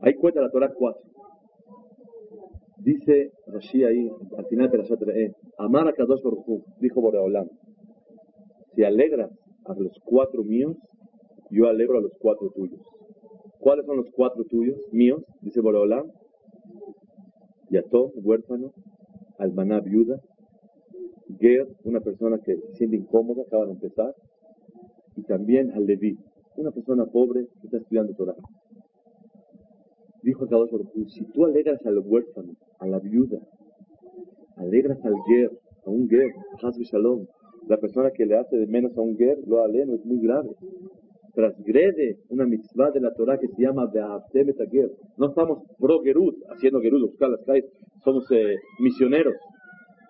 [0.00, 1.00] Ahí cuenta la Torah 4.
[2.78, 7.46] Dice Rashi ahí, al final de la Shatre, Amar a Kadosh Baruj dijo Boreolam,
[8.74, 9.30] si alegras
[9.66, 10.76] a los cuatro míos,
[11.50, 12.80] yo alegro a los cuatro tuyos.
[13.58, 15.22] ¿Cuáles son los cuatro tuyos, míos?
[15.42, 16.10] Dice Boreolam,
[17.70, 18.72] Yatom, huérfano,
[19.38, 20.20] Almaná, viuda,
[21.38, 24.14] Ger, una persona que se siente incómoda, acaba de empezar,
[25.16, 26.16] y también al Leví,
[26.56, 28.34] una persona pobre que está estudiando Torah.
[30.22, 33.38] Dijo Kadosh Baruj si tú alegras al huérfano, a la viuda,
[34.56, 35.50] alegras al ger,
[35.86, 36.32] a un ger,
[36.62, 37.26] Hazbe Shalom,
[37.68, 40.50] la persona que le hace de menos a un ger, lo aleno, es muy grave.
[41.40, 44.90] Transgrede una mitzvah de la Torah que se llama Be'aftem ger.
[45.16, 47.64] No estamos pro Gerut, haciendo Gerut, buscar las calles,
[48.04, 49.36] somos eh, misioneros.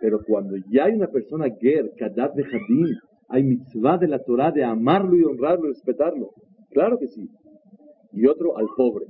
[0.01, 2.97] Pero cuando ya hay una persona ger, kadat de Hadim,
[3.29, 6.31] hay mitzvah de la Torah de amarlo y honrarlo y respetarlo.
[6.71, 7.29] Claro que sí.
[8.13, 9.07] Y otro al pobre.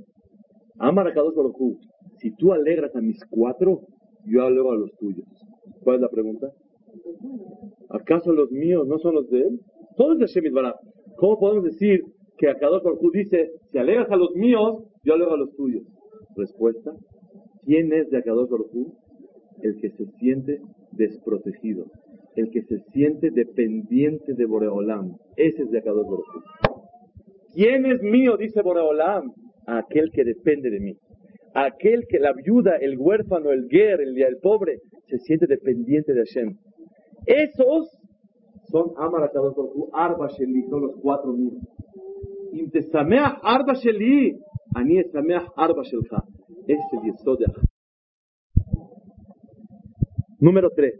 [0.77, 1.79] Amar a Kadosh Baruj
[2.19, 3.81] Si tú alegras a mis cuatro,
[4.27, 5.25] yo alegro a los tuyos.
[5.83, 6.51] ¿Cuál es la pregunta?
[7.89, 9.59] ¿Acaso los míos no son los de él?
[9.97, 10.75] Todos de Shemit Barak.
[11.17, 12.03] ¿Cómo podemos decir
[12.37, 15.83] que a Kadosh Baruj dice, si alegras a los míos, yo alegro a los tuyos?
[16.35, 16.91] Respuesta.
[17.63, 18.93] ¿Quién es de Akadosh Baruj
[19.61, 20.59] El que se siente
[20.91, 21.85] desprotegido.
[22.35, 25.17] El que se siente dependiente de Boreolam.
[25.35, 26.25] Ese es de Akadosh Baruj
[27.53, 28.37] ¿Quién es mío?
[28.37, 29.33] Dice Boreolam
[29.67, 30.93] aquel que depende de mí.
[31.53, 36.21] aquel que la viuda, el huérfano, el guer, el, el pobre, se siente dependiente de
[36.21, 36.55] Hashem.
[37.25, 38.00] Esos
[38.71, 41.57] son por Arba Sheli, son los cuatro mil.
[42.53, 44.39] Imtesameach Arba Sheli,
[44.75, 46.23] Ani Esameach Arba Shelcha.
[46.67, 47.45] Es el de
[50.39, 50.93] Número tres.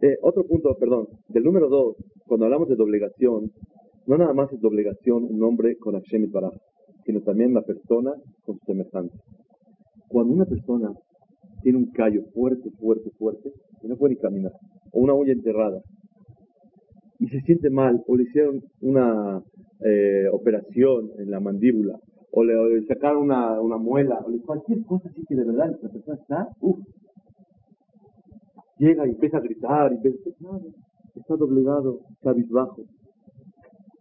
[0.00, 3.52] Eh, otro punto, perdón, del número dos, cuando hablamos de doblegación,
[4.06, 6.54] no nada más es doblegación un hombre con Hashem y Baraj
[7.04, 8.12] sino también la persona
[8.44, 9.14] con su semejante.
[10.08, 10.92] Cuando una persona
[11.62, 13.52] tiene un callo fuerte, fuerte, fuerte,
[13.82, 14.52] y no puede ni caminar,
[14.92, 15.80] o una olla enterrada,
[17.22, 19.40] y se siente mal, o le hicieron una
[19.78, 22.00] eh, operación en la mandíbula,
[22.32, 25.88] o le, sacaron una, una, muela, o le, cualquier cosa así que de verdad la
[25.88, 26.80] persona está, uff,
[28.78, 30.30] llega y empieza a gritar, y empieza,
[31.14, 32.82] está doblegado, cabizbajo.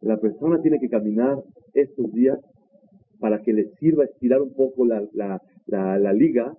[0.02, 1.44] La persona tiene que caminar
[1.76, 2.40] estos días
[3.20, 5.08] para que le sirva estirar un poco la,
[5.68, 6.58] la, liga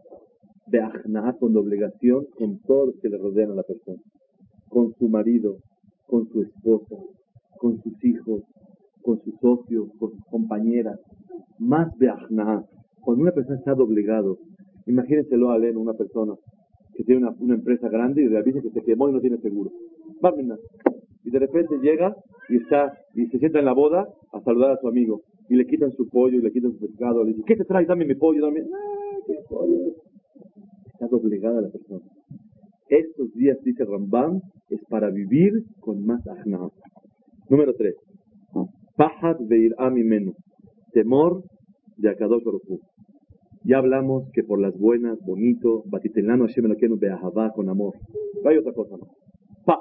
[0.69, 4.01] de ajna con obligación con todos los que le rodean a la persona,
[4.69, 5.57] con su marido,
[6.07, 6.97] con su esposa,
[7.59, 8.43] con sus hijos,
[9.03, 10.99] con sus socios, con sus compañeras,
[11.59, 12.65] más de ajna.
[13.01, 14.39] Cuando una persona está doblegado,
[14.87, 16.35] imagínenselo a leer una persona
[16.95, 19.39] que tiene una, una, empresa grande y le avisa que se quemó y no tiene
[19.39, 19.71] seguro.
[21.25, 22.15] Y de repente llega
[22.49, 25.67] y está y se sienta en la boda a saludar a su amigo y le
[25.67, 27.89] quitan su pollo y le quitan su pescado, le dicen, ¿qué te traes?
[27.89, 28.63] Dame mi pollo, dame.
[30.93, 32.05] Está doblegada la persona.
[32.93, 36.69] Estos días, dice Rambam, es para vivir con más ajna.
[37.49, 37.95] Número 3.
[38.99, 40.35] Pahad veir ami menu.
[40.93, 41.43] Temor
[41.97, 42.83] de Akadosh Baruch
[43.65, 47.95] Ya hablamos que por las buenas, bonito, batitelano Hashem Elokeinu be'ahavá, con amor.
[48.45, 49.09] No hay otra cosa más.
[49.65, 49.81] Pa.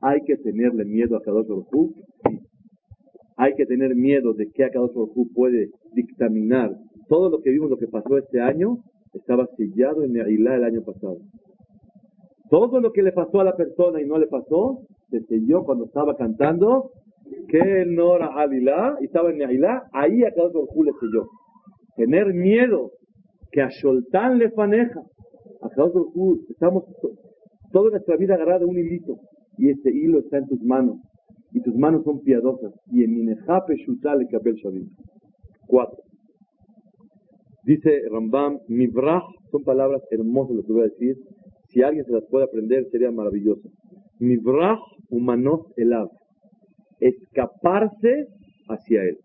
[0.00, 1.94] Hay que tenerle miedo a Akadosh Baruch
[3.36, 6.74] hay que tener miedo de que Akadosh Baruj puede dictaminar
[7.10, 8.78] todo lo que vimos, lo que pasó este año,
[9.12, 11.18] estaba sellado en Neilá el año pasado.
[12.52, 15.86] Todo lo que le pasó a la persona y no le pasó, se selló cuando
[15.86, 16.90] estaba cantando
[17.48, 21.28] que Nora Alilá y estaba en Neilá, ahí Akadosh Baruj le selló.
[21.96, 22.90] Tener miedo
[23.52, 25.00] que a Sholtán le faneja.
[25.62, 26.84] Akadosh Baruj estamos
[27.72, 29.16] toda nuestra vida agarrada de un hilito
[29.56, 30.98] y ese hilo está en tus manos
[31.54, 32.74] y tus manos son piadosas.
[32.90, 34.90] Y en Minejape Shutale Kabel Shavim.
[35.66, 36.02] Cuatro.
[37.64, 41.16] Dice Rambam, Mibrah, son palabras hermosas lo que voy a decir.
[41.72, 43.70] Si alguien se las puede aprender, sería maravilloso.
[44.18, 46.10] Mibrah humanos elav.
[47.00, 48.28] Escaparse
[48.68, 49.18] hacia él.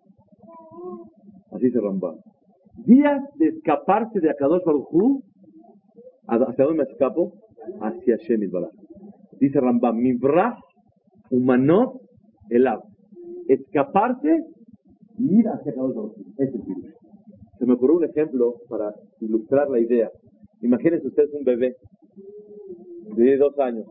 [1.52, 2.16] Así dice Rambam.
[2.86, 5.22] Días de escaparse de Akadosh Baruj
[6.28, 7.34] ¿hacia dónde me escapo?
[7.82, 8.72] Hacia Shemit Baraj.
[9.42, 10.58] Dice Rambam, Mibrah
[11.30, 12.00] humanos
[12.50, 12.88] el agua.
[13.50, 14.46] Escaparse
[15.18, 16.62] y ir hacia Kadosh Es el
[17.60, 20.10] Se me ocurrió un ejemplo para ilustrar la idea.
[20.62, 21.76] Imagínense ustedes un bebé
[23.16, 23.86] de dos años.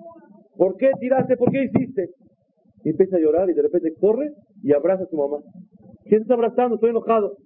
[0.56, 1.36] ¿Por qué tiraste?
[1.36, 2.10] ¿Por qué hiciste?
[2.84, 5.38] Empieza a llorar y de repente corre y abraza a su mamá.
[6.04, 6.76] ¿Quién está abrazando?
[6.76, 7.36] Estoy enojado.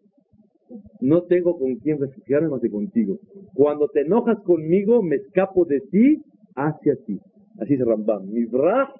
[1.00, 3.16] No tengo con quién refugiarme más que contigo.
[3.54, 6.22] Cuando te enojas conmigo, me escapo de ti
[6.54, 7.18] hacia ti.
[7.58, 8.26] Así se Rambam.
[8.26, 8.92] Mibrah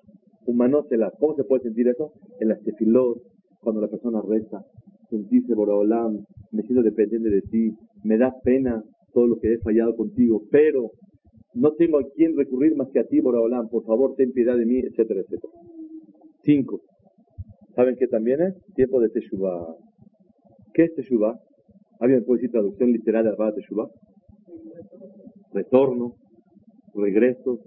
[0.47, 1.13] humanótela.
[1.19, 2.13] ¿Cómo se puede sentir eso?
[2.41, 3.19] En las tefilot,
[3.61, 4.65] cuando la persona reza,
[5.09, 9.95] sentirse Boraholam, me siento dependiente de ti, me da pena todo lo que he fallado
[9.97, 10.93] contigo, pero
[11.55, 14.67] no tengo a quién recurrir más que a ti, Boraholam, por favor, ten piedad de
[14.67, 15.53] mí, etcétera, etcétera.
[16.43, 16.81] Cinco.
[17.75, 18.55] ¿Saben qué también es?
[18.75, 19.77] Tiempo de Teshuvah.
[20.75, 21.39] ¿Qué es Teshuvah?
[21.99, 23.91] ¿Alguien puede decir traducción literal de la Teshuvah?
[25.53, 26.15] Retorno,
[26.95, 27.59] regreso.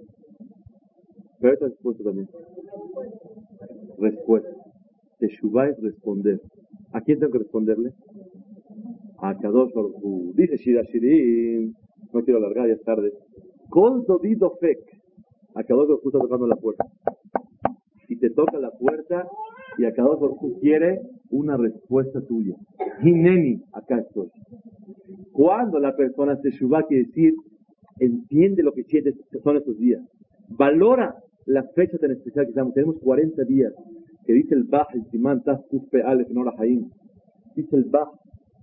[1.39, 2.29] Pero esta respuesta también.
[3.97, 4.49] Respuesta.
[5.19, 6.41] Teshuvah es responder.
[6.93, 7.93] ¿A quién tengo que responderle?
[9.17, 9.71] A Kadosh
[10.35, 11.75] Dice Shira Shirin,
[12.11, 13.13] no quiero alargar, ya es tarde.
[13.73, 14.77] Con Dodido Fek.
[15.55, 16.85] A Kadosh Baruch está tocando la puerta.
[18.07, 19.27] Y te toca la puerta
[19.79, 21.01] y a Kadosh Baruch quiere
[21.31, 22.55] una respuesta tuya.
[23.01, 24.29] Hineni, acá estoy.
[25.31, 27.33] Cuando la persona se shuba quiere decir,
[27.97, 28.83] entiende lo que
[29.43, 30.03] son estos días.
[30.49, 31.15] Valora
[31.47, 32.75] la fecha tan especial que estamos.
[32.75, 33.73] Tenemos 40 días
[34.27, 36.91] que dice el Bach, el Simán, Taz, Kufpe, Alef, Nora, Haim.
[37.55, 38.09] Dice el Bach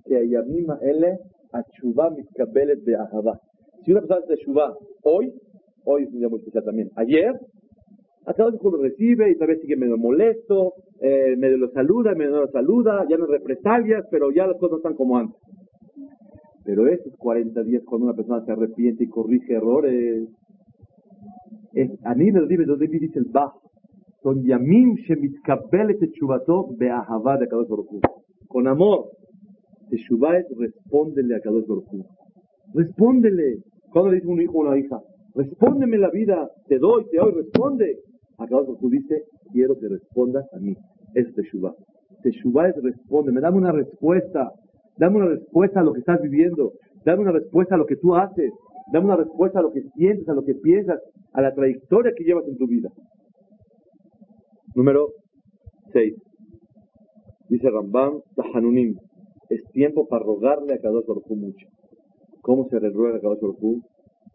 [0.04, 1.18] que Ayamima Ele,
[1.50, 3.40] Achuba, Mitkabelet, Be'ahavá.
[3.85, 5.33] Si una persona hace Shubá hoy,
[5.85, 7.35] hoy es un día muy especial también, ayer,
[8.26, 12.41] a uno lo recibe y tal vez sigue medio molesto, eh, lo saluda, medio no
[12.43, 15.37] lo saluda, ya no represalias, pero ya las cosas están como antes.
[16.64, 20.28] Pero esos 40 días cuando una persona se arrepiente y corrige errores,
[21.72, 23.55] es, a mí me lo dice, dice el Bach,
[24.22, 27.89] son yamim shemitkabelet chubato be'ahava de Kadosh Baruch
[28.49, 29.07] Con amor,
[29.89, 31.87] Teshuvah es respóndele a Kadosh Baruch
[32.74, 33.62] Respóndele.
[33.93, 35.01] Cuando le dice un hijo o una hija,
[35.34, 37.99] respóndeme la vida, te doy, te doy, responde.
[38.38, 40.74] A Kadosh Baruch dice, quiero que respondas a mí.
[41.14, 41.74] Es Teshuvah.
[42.22, 44.53] Teshuvah es respóndeme, dame una respuesta.
[44.97, 46.72] Dame una respuesta a lo que estás viviendo.
[47.05, 48.53] Dame una respuesta a lo que tú haces.
[48.93, 51.01] Dame una respuesta a lo que sientes, a lo que piensas,
[51.32, 52.91] a la trayectoria que llevas en tu vida.
[54.74, 55.09] Número
[55.93, 56.14] 6.
[57.49, 58.97] Dice Rambam, Tahanunim.
[59.49, 61.66] Es tiempo para rogarle a Kadosh Baruj mucho.
[62.43, 63.82] ¿Cómo se le ruega a Kadosh Baruj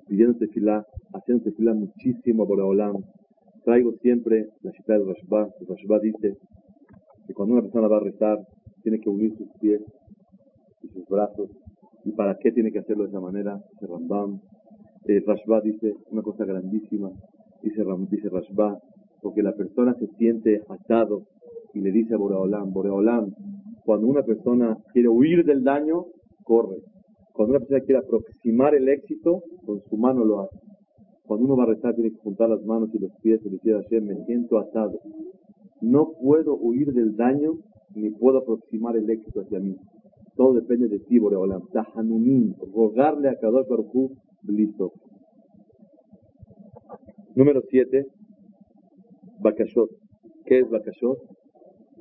[0.07, 3.03] Pidiendo tefilá, haciendo tefilá muchísimo a Boreolam.
[3.63, 5.49] Traigo siempre la cita del Rashba.
[5.59, 6.37] El Rashba dice
[7.25, 8.37] que cuando una persona va a rezar,
[8.83, 9.81] tiene que unir sus pies
[10.83, 11.49] y sus brazos.
[12.03, 13.59] ¿Y para qué tiene que hacerlo de esa manera?
[13.71, 14.39] Dice Rambam.
[15.05, 17.09] El Rashba dice una cosa grandísima.
[17.63, 18.77] Dice, dice Rashba,
[19.23, 21.23] porque la persona se siente atado
[21.73, 23.33] y le dice a Boreolam, Boreolam,
[23.83, 26.05] cuando una persona quiere huir del daño,
[26.43, 26.77] corre.
[27.35, 30.57] Cuando una persona quiere aproximar el éxito, con su mano lo hace.
[31.25, 33.73] Cuando uno va a rezar, tiene que juntar las manos y los pies y decir
[33.73, 35.01] a Hashem, me siento atado.
[35.81, 37.57] No puedo huir del daño,
[37.93, 39.75] ni puedo aproximar el éxito hacia mí.
[40.37, 41.67] Todo depende de ti, Boreolam.
[41.73, 44.11] Tahanunim, rogarle a Kadosh Baruch
[44.47, 44.93] listo.
[47.35, 48.05] Número 7,
[49.41, 49.89] Bakashot.
[50.45, 51.17] ¿Qué es Bakashot?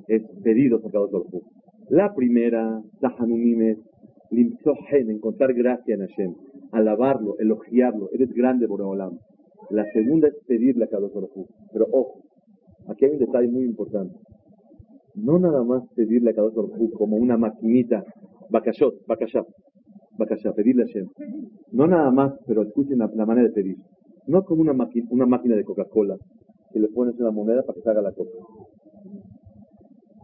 [0.07, 1.43] Es pedidos a Kadosh Baruj
[1.89, 3.78] La primera, Tahanunim, es
[4.37, 6.35] Encontrar gracia en Hashem,
[6.72, 9.18] alabarlo, elogiarlo, eres grande Boreolam.
[9.70, 12.22] La segunda es pedirle a Kadosh Baruj Pero ojo,
[12.89, 14.14] aquí hay un detalle muy importante.
[15.14, 18.05] No nada más pedirle a Kadosh Baruj como una maquinita,
[18.51, 19.47] Bakashot, Bakashot,
[20.18, 21.09] Bakashot, pedirle a Hashem.
[21.72, 23.76] No nada más, pero escuchen la, manera de pedir.
[24.26, 24.72] No como una,
[25.11, 26.16] una máquina de Coca-Cola,
[26.72, 28.30] que le pones una moneda para que se haga la copa.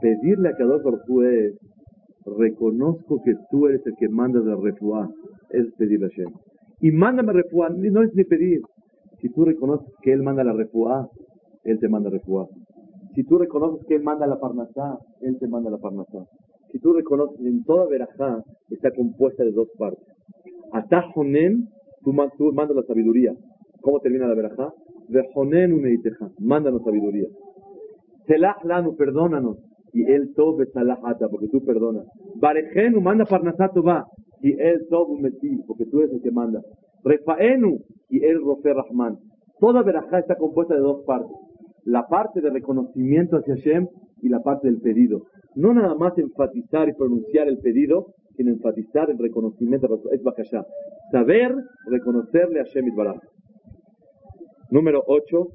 [0.00, 1.54] Pedirle a Kadosh Baruj es,
[2.24, 5.08] reconozco que tú eres el que manda la refuá,
[5.50, 6.32] es pedirle a Hashem.
[6.80, 8.60] Y mándame refuá, no es ni pedir.
[9.20, 11.08] Si tú reconoces que Él manda la refuá,
[11.64, 12.46] Él te manda refuá.
[13.14, 16.24] Si tú reconoces que Él manda la parnasá, Él te manda la parnasá.
[16.72, 20.06] Si tú reconoces en toda verajá está compuesta de dos partes.
[20.72, 21.68] Atajonen,
[22.02, 23.34] tú, tú mandas la sabiduría.
[23.82, 24.72] ¿Cómo termina la verajá?
[25.08, 27.26] Vejonenu meiteja, mándanos sabiduría.
[28.26, 29.58] Selah lanu, perdónanos.
[29.92, 32.06] Y él tobe salahata, porque tú perdonas.
[32.36, 34.06] Barejenu, manda parnasato va.
[34.40, 36.60] Y él tobe metí, porque tú eres el que manda.
[37.04, 37.78] Refaenu,
[38.08, 39.18] y él rofe rahman.
[39.58, 41.36] Toda verajá está compuesta de dos partes.
[41.84, 43.88] La parte de reconocimiento hacia Hashem
[44.22, 45.26] y la parte del pedido.
[45.54, 49.88] No nada más enfatizar y pronunciar el pedido, sino enfatizar el reconocimiento.
[50.12, 50.64] Es bakashá.
[51.10, 51.54] Saber
[51.86, 53.20] reconocerle a Hashem y Baraj.
[54.70, 55.48] Número 8,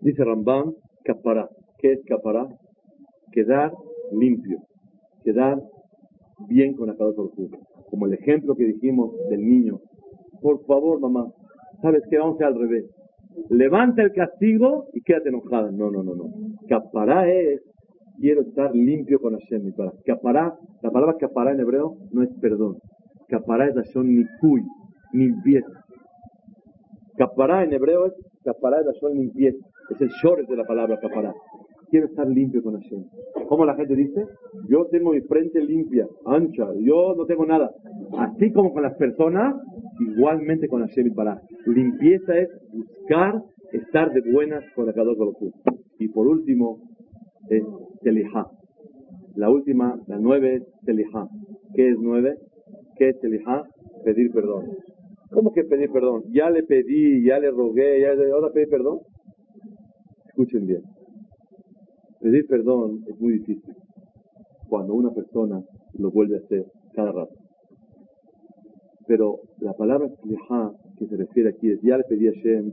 [0.00, 0.72] dice Rambam,
[1.04, 1.48] capará.
[1.78, 2.46] ¿Qué es capará?
[3.32, 3.72] Quedar
[4.12, 4.58] limpio,
[5.24, 5.60] quedar
[6.48, 7.22] bien con la cabeza
[7.90, 9.78] Como el ejemplo que dijimos del niño.
[10.40, 11.26] Por favor, mamá,
[11.82, 12.18] ¿sabes qué?
[12.18, 12.84] Vamos a al revés.
[13.50, 15.70] Levanta el castigo y quédate enojada.
[15.70, 16.24] No, no, no, no.
[16.68, 17.60] Capará es,
[18.18, 19.72] quiero estar limpio con Hashem.
[20.04, 22.78] Capará, la palabra capará en hebreo no es perdón.
[23.28, 24.24] Capará es Hashem ni
[25.12, 25.68] limpieza.
[27.16, 29.58] Capará en hebreo es Capará es son limpieza.
[29.90, 31.34] Es el short de la palabra capará.
[31.90, 33.04] Quiero estar limpio con Hashem.
[33.48, 34.24] ¿Cómo la gente dice?
[34.68, 37.70] Yo tengo mi frente limpia, ancha, yo no tengo nada.
[38.16, 39.56] Así como con las personas,
[39.98, 41.40] igualmente con Hashem y para.
[41.66, 45.16] Limpieza es buscar estar de buenas con el Kadosh
[45.98, 46.78] Y por último,
[47.48, 47.64] es
[48.02, 48.46] Telihá.
[49.34, 51.26] La última, la nueve, es Telihá.
[51.74, 52.36] ¿Qué es nueve?
[52.96, 53.64] ¿Qué es Telihá?
[54.04, 54.66] Pedir perdón.
[55.30, 56.22] ¿Cómo que pedir perdón?
[56.32, 58.30] Ya le pedí, ya le rogué, ya le...
[58.32, 59.00] ¿Ahora pedir perdón?
[60.28, 60.82] Escuchen bien.
[62.20, 63.74] Pedir perdón es muy difícil
[64.68, 65.62] cuando una persona
[65.98, 66.64] lo vuelve a hacer
[66.94, 67.34] cada rato.
[69.06, 70.08] Pero la palabra
[70.98, 72.72] que se refiere aquí es ya le pedí a Shem,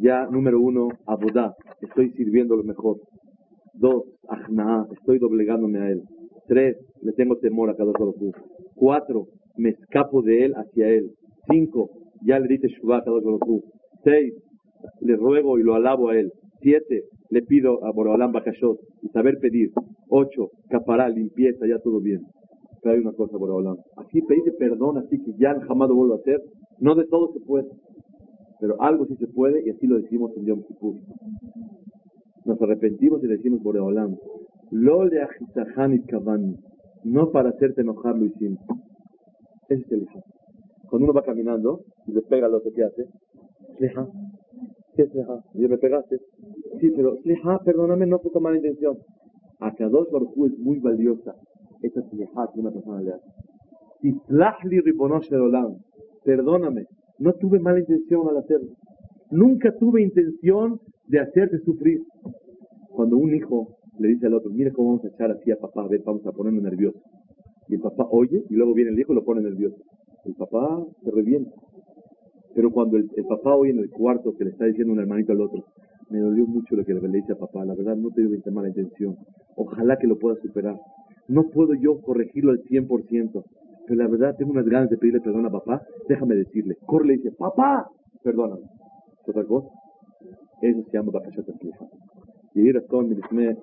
[0.00, 3.00] ya número uno, abodá, estoy sirviendo lo mejor.
[3.74, 6.02] Dos, ajna, estoy doblegándome a él.
[6.46, 8.12] Tres, le tengo temor a cada uno.
[8.74, 11.10] Cuatro, me escapo de él hacia él.
[11.48, 11.90] Cinco,
[12.22, 13.38] ya le dice Shubá a cada uno.
[14.02, 14.34] Seis,
[15.00, 16.32] le ruego y lo alabo a él.
[16.64, 19.70] Siete, le pido a Borobalam Bakashot y saber pedir.
[20.08, 22.22] Ocho, capará, limpieza, ya todo bien.
[22.82, 23.76] Pero hay una cosa, Borobalam.
[23.98, 26.40] Así pedirte perdón, así que ya jamás lo vuelvo a hacer.
[26.80, 27.68] No de todo se puede.
[28.60, 30.94] Pero algo sí se puede y así lo decimos en Yom Kippur.
[32.46, 34.16] Nos arrepentimos y decimos Boreolam.
[34.70, 35.20] Lo le.
[37.04, 38.60] No para hacerte enojar lo hicimos.
[39.68, 40.20] Ese es el hija.
[40.88, 43.04] Cuando uno va caminando y le pega lo que hace,
[44.94, 44.96] Sleja.
[44.96, 45.44] ¿Qué es Sleja?
[45.54, 46.18] Y me pegaste.
[46.80, 48.98] Sí, pero Sleja, perdóname, no fue con mala intención.
[49.60, 51.34] A Kadosh Baruj es muy valiosa
[51.82, 53.28] esa Sleja que una persona le hace.
[54.02, 55.78] Islahli ribonosh olam.
[56.24, 56.86] Perdóname,
[57.18, 58.70] no tuve mala intención al hacerlo.
[59.30, 62.02] Nunca tuve intención de hacerte sufrir.
[62.90, 65.82] Cuando un hijo le dice al otro, mira cómo vamos a echar así a papá,
[65.82, 66.98] a ver, vamos a ponerme nervioso.
[67.68, 69.76] Y el papá oye y luego viene el hijo y lo pone nervioso.
[70.24, 71.52] El papá se revienta.
[72.54, 75.40] Pero cuando el, papá oye en el cuarto que le está diciendo un hermanito al
[75.40, 75.64] otro,
[76.10, 79.16] me dolió mucho lo que le dice a papá, la verdad no tuve mala intención.
[79.56, 80.78] Ojalá que lo pueda superar.
[81.28, 83.44] No puedo yo corregirlo al 100%,
[83.86, 86.76] pero la verdad tengo unas ganas de pedirle perdón a papá, déjame decirle.
[86.86, 87.88] Corre le dice, papá,
[88.22, 88.62] perdóname.
[89.26, 89.68] ¿Otra cosa?
[90.60, 91.46] Eso se llama Bakashat
[92.54, 93.56] Y ir a con Milisme,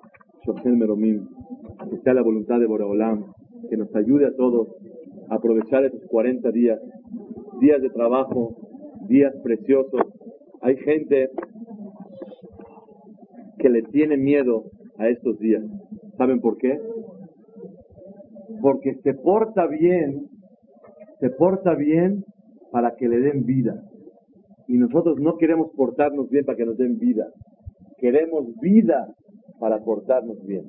[0.44, 1.26] Shochen Meromim,
[1.88, 3.24] que sea la voluntad de Boraholam,
[3.70, 4.68] que nos ayude a todos
[5.30, 6.80] a aprovechar estos 40 días,
[7.60, 8.56] días de trabajo,
[9.08, 10.02] días preciosos.
[10.60, 11.30] Hay gente
[13.58, 14.64] que le tiene miedo
[14.98, 15.62] a estos días.
[16.16, 16.78] ¿Saben por qué?
[18.62, 20.28] porque se porta bien,
[21.20, 22.24] se porta bien
[22.70, 23.82] para que le den vida.
[24.68, 27.26] Y nosotros no queremos portarnos bien para que nos den vida.
[27.98, 29.12] Queremos vida
[29.58, 30.64] para portarnos bien.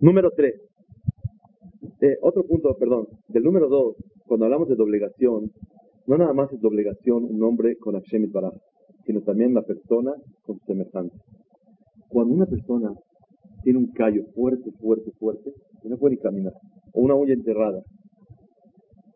[0.00, 0.54] Número tres.
[2.00, 3.06] Eh, otro punto, perdón.
[3.28, 3.96] Del número dos,
[4.26, 5.52] cuando hablamos de doblegación,
[6.06, 8.32] no nada más es doblegación un hombre con Hashem y
[9.04, 10.12] sino también la persona
[10.44, 11.16] con semejante.
[12.08, 12.92] Cuando una persona
[13.62, 15.52] tiene un callo fuerte, fuerte, fuerte,
[15.82, 16.52] y no puede ni caminar,
[16.92, 17.82] o una uña enterrada,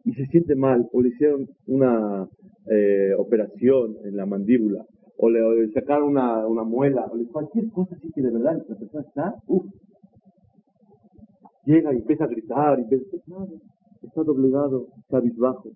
[0.05, 2.29] y se siente mal, o le hicieron una
[2.69, 4.85] eh, operación en la mandíbula,
[5.19, 9.05] o le, sacaron una, muela, o le, cualquier cosa así que de verdad la persona
[9.07, 9.67] está, uff,
[11.65, 13.05] llega y empieza a gritar, y empieza,
[14.03, 15.71] está doblegado, está bisbajo.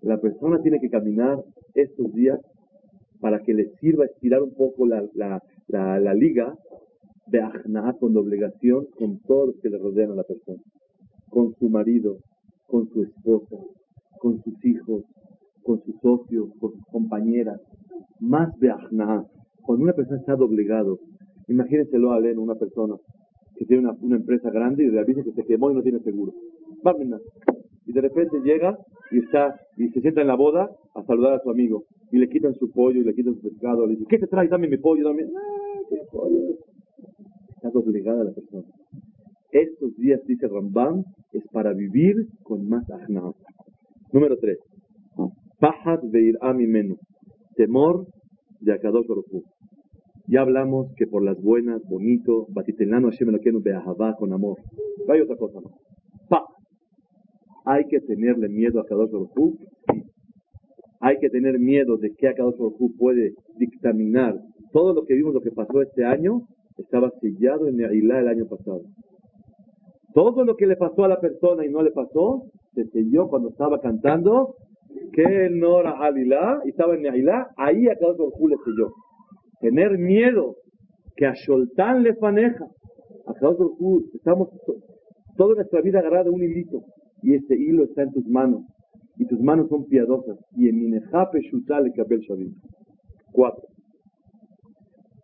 [0.00, 1.42] La persona tiene que caminar
[1.74, 2.40] estos días
[3.20, 6.56] para que le sirva estirar un poco la, la, la, la liga
[7.26, 10.60] de ajna con obligación con todos los que le rodean a la persona,
[11.30, 12.18] con su marido,
[12.66, 13.56] con su esposa,
[14.18, 15.04] con sus hijos,
[15.62, 17.60] con sus socios, con sus compañeras,
[18.20, 19.24] más de ajna.
[19.62, 20.98] Cuando una persona está doblegado,
[21.48, 22.96] imagínenselo a leer una persona
[23.56, 26.32] que tiene una, empresa grande y le avisa que se quemó y no tiene seguro.
[27.86, 28.78] Y de repente llega
[29.10, 32.28] y está y se sienta en la boda a saludar a su amigo y le
[32.28, 33.86] quitan su pollo y le quitan su pescado.
[33.86, 34.48] Le dice, ¿qué te trae?
[34.48, 35.24] Dame mi pollo, dame.
[35.24, 36.72] Ah, pollo
[37.68, 38.64] está obligada la persona.
[39.50, 43.32] Estos días, dice Rambam, es para vivir con más ajna.
[44.12, 44.58] Número 3.
[45.60, 46.96] Pahad veir amimenu.
[47.54, 48.06] Temor
[48.60, 49.26] de Akadosh Baruch
[50.26, 54.58] Ya hablamos que por las buenas, bonito, batitelano Hashem Elokeinu beahavá, con amor.
[55.06, 55.72] No hay otra cosa más.
[57.64, 60.02] Hay que tenerle miedo a Kadosh Baruch sí.
[61.00, 64.36] Hay que tener miedo de que Akadosh Baruch puede dictaminar
[64.72, 66.42] todo lo que vimos, lo que pasó este año,
[66.78, 68.82] estaba sellado en Neilá el año pasado.
[70.14, 72.44] Todo lo que le pasó a la persona y no le pasó,
[72.74, 74.56] se selló cuando estaba cantando
[75.12, 78.92] que no era Alilá y estaba en Neilá, ahí a cada le selló.
[79.60, 80.56] Tener miedo
[81.16, 82.66] que a Sholtán le faneja.
[83.26, 83.54] A cada
[84.14, 84.48] estamos
[85.36, 86.82] toda nuestra vida agarrada de un hilito
[87.22, 88.62] y este hilo está en tus manos.
[89.18, 90.38] y tus manos son piadosas.
[90.56, 92.54] Y en Mineja Peshutal Kabel Shavim.
[93.30, 93.68] Cuatro.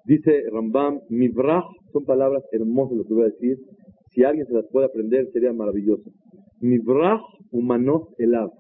[0.04, 3.58] Dice Rambam, Mibrah, son palabras hermosas lo que voy a decir.
[4.10, 6.10] Si alguien se las puede aprender, sería maravilloso.
[6.60, 7.20] Mibrah
[7.50, 8.50] humanos elav.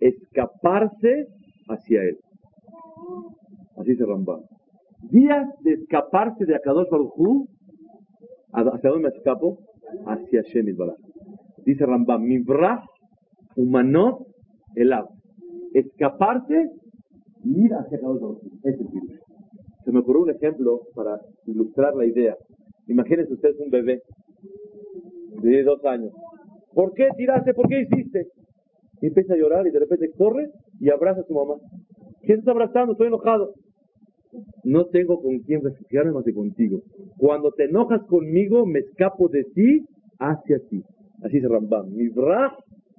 [0.00, 1.26] Escaparse
[1.68, 2.16] hacia él.
[3.76, 4.40] Así dice Rambam.
[5.10, 7.46] Días de escaparse de Akadosh Baruj
[8.52, 9.58] ¿hacia dónde me escapo?
[10.06, 10.66] Hacia Shem
[11.66, 12.84] Dice Rambam, Mibrah
[13.56, 14.22] humanos
[14.76, 15.08] elav.
[15.74, 16.70] Escaparse
[17.44, 18.86] y ir hacia Akadosh Baruj Es el
[19.84, 22.36] Se me ocurrió un ejemplo para ilustrar la idea.
[22.86, 24.00] Imagínense ustedes un bebé
[25.42, 26.12] de dos años.
[26.72, 27.52] ¿Por qué tiraste?
[27.52, 28.28] ¿Por qué hiciste?
[29.02, 30.48] Y empieza a llorar y de repente corre
[30.80, 31.54] y abraza a su mamá.
[32.22, 32.92] ¿Quién está abrazando?
[32.92, 33.54] Estoy enojado.
[34.62, 36.80] No tengo con quién refugiarme más que contigo.
[37.18, 39.84] Cuando te enojas conmigo, me escapo de ti
[40.18, 40.84] hacia ti.
[41.26, 41.90] Así se Rambam.
[41.90, 42.56] Mibrah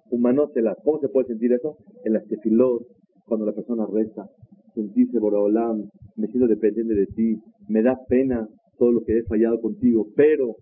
[0.09, 0.75] humanotela.
[0.83, 1.77] ¿Cómo se puede sentir eso?
[2.03, 2.85] En las tefilot,
[3.25, 4.29] cuando la persona reza,
[4.75, 8.45] sentirse Boraholam, me siento dependiente de ti, me da pena
[8.77, 10.57] todo lo que he fallado contigo, pero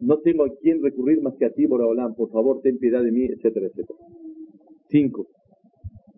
[0.00, 3.10] no tengo a quién recurrir más que a ti, Boraholam, por favor, ten piedad de
[3.10, 3.98] mí, etcétera, etcétera.
[4.90, 5.28] Cinco.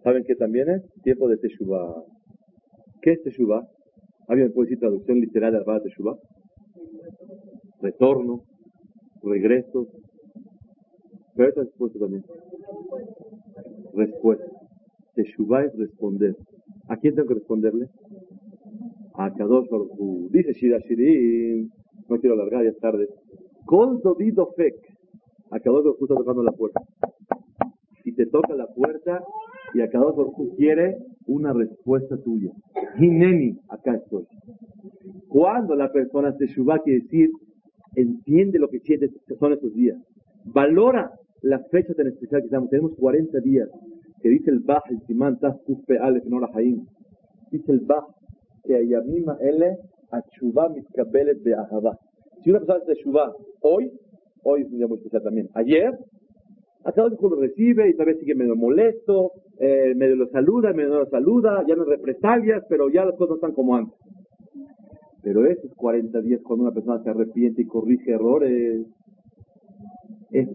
[0.03, 0.83] ¿Saben qué también es?
[1.03, 2.03] Tiempo de Teshuvah.
[3.01, 3.65] ¿Qué es Teshuvah?
[4.27, 6.17] ¿Alguien puede decir traducción literal de la Teshuvah?
[7.81, 8.43] Retorno,
[9.23, 9.87] regreso.
[11.35, 12.25] Pero esta respuesta también.
[13.95, 14.45] Respuesta.
[15.15, 16.37] Teshuvah es responder.
[16.89, 17.89] ¿A quién tengo que responderle?
[19.15, 21.71] A Kadosh Baruch Dice Shira Shirim.
[22.09, 23.09] No quiero alargar, ya es tarde.
[23.67, 24.75] Con Dovido Fek.
[25.51, 26.81] A Kadosh Baruch está tocando la puerta
[28.05, 29.23] y te toca la puerta
[29.75, 32.51] y a cada uno quiere una respuesta tuya.
[32.99, 34.25] Hineni, acá estoy.
[35.29, 37.31] Cuando la persona se shuba quiere decir,
[37.95, 38.81] entiende lo que
[39.39, 39.97] son estos días.
[40.45, 41.13] Valora
[41.43, 42.71] la fecha tan especial que estamos.
[42.71, 43.69] Tenemos 40 días,
[44.23, 46.87] que dice el Bach, el Simán, Tazkufpe, Alef, Nora, Haim.
[47.51, 48.05] Dice el Bach,
[48.65, 49.79] que Ayamima Ele,
[50.11, 51.99] Achuba, Mitkabelet, Be'ahaba.
[52.43, 53.91] Si una persona se shuba hoy,
[54.45, 55.49] hoy es un día muy especial también.
[55.55, 55.93] Ayer,
[56.85, 60.91] a cada lo recibe y tal vez sigue medio molesto, eh, medio lo saluda, medio
[60.91, 63.95] no lo saluda, ya no represalias, pero ya las cosas están como antes.
[65.23, 68.87] Pero esos 40 días cuando una persona se arrepiente y corrige errores,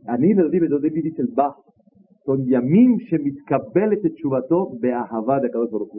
[0.08, 1.56] a libros donde dice el Bach,
[2.26, 5.92] son yamim shemitkabel chubato be'ahava de Akadosh Baruch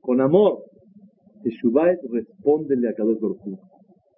[0.00, 0.62] Con amor,
[1.46, 3.38] Teshuvah es respóndele a Kadosh Baruch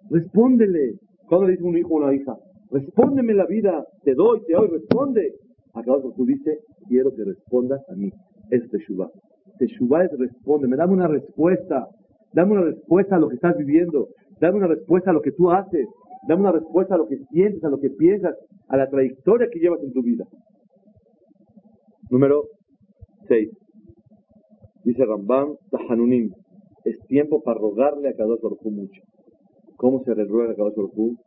[0.09, 0.95] Respóndele.
[1.27, 2.35] Cuando le dice un hijo o una hija,
[2.71, 5.35] respóndeme la vida, te doy, te doy, responde.
[5.75, 6.57] Acabas tú dice,
[6.87, 8.09] quiero que respondas a mí.
[8.49, 9.09] Es Teshuvah.
[9.59, 11.87] Teshuvah es respóndeme, dame una respuesta.
[12.33, 14.07] Dame una respuesta a lo que estás viviendo.
[14.39, 15.87] Dame una respuesta a lo que tú haces.
[16.27, 18.35] Dame una respuesta a lo que sientes, a lo que piensas,
[18.67, 20.25] a la trayectoria que llevas en tu vida.
[22.09, 22.45] Número
[23.27, 23.49] 6.
[24.83, 26.31] Dice Rambam, Tahanunim.
[26.85, 29.01] Es tiempo para rogarle a Kadosh Baruj mucho.
[29.75, 31.17] ¿Cómo se le ruega a Kadosh Baruj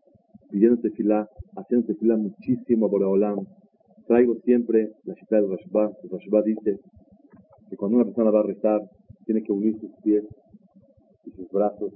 [0.51, 3.47] Pidiendo tefilá, haciendo tefilá muchísimo por Olam,
[4.07, 5.91] Traigo siempre la cita del Rashba.
[6.03, 6.79] El Rashba dice
[7.71, 8.83] que cuando una persona va a rezar,
[9.25, 10.25] tiene que unir sus pies
[11.25, 11.93] y sus brazos.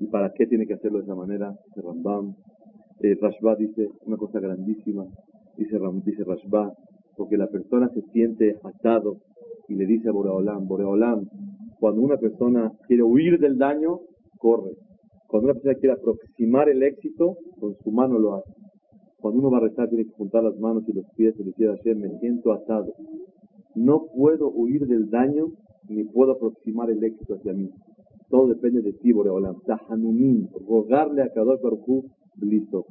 [0.00, 1.54] ¿Y para qué tiene que hacerlo de esa manera?
[1.66, 2.34] Dice Rambam.
[3.00, 5.04] El Rashba dice una cosa grandísima.
[5.56, 5.78] Dice,
[6.24, 6.72] Rashba,
[7.16, 9.18] porque la persona se siente atado
[9.68, 11.26] y le dice a Boreolam, Boreolam,
[11.78, 14.00] cuando una persona quiere huir del daño,
[14.38, 14.72] corre.
[15.28, 18.52] Cuando una persona quiere aproximar el éxito, con su mano lo hace.
[19.18, 21.68] Cuando uno va a rezar tiene que juntar las manos y los pies y decir
[21.68, 22.92] ayer me siento atado.
[23.74, 25.46] No puedo huir del daño
[25.88, 27.70] ni puedo aproximar el éxito hacia mí.
[28.34, 29.60] Todo depende de ti, Boreolam.
[29.64, 32.02] Tahanunim, rogarle a Kadosh Baruj
[32.40, 32.84] listo.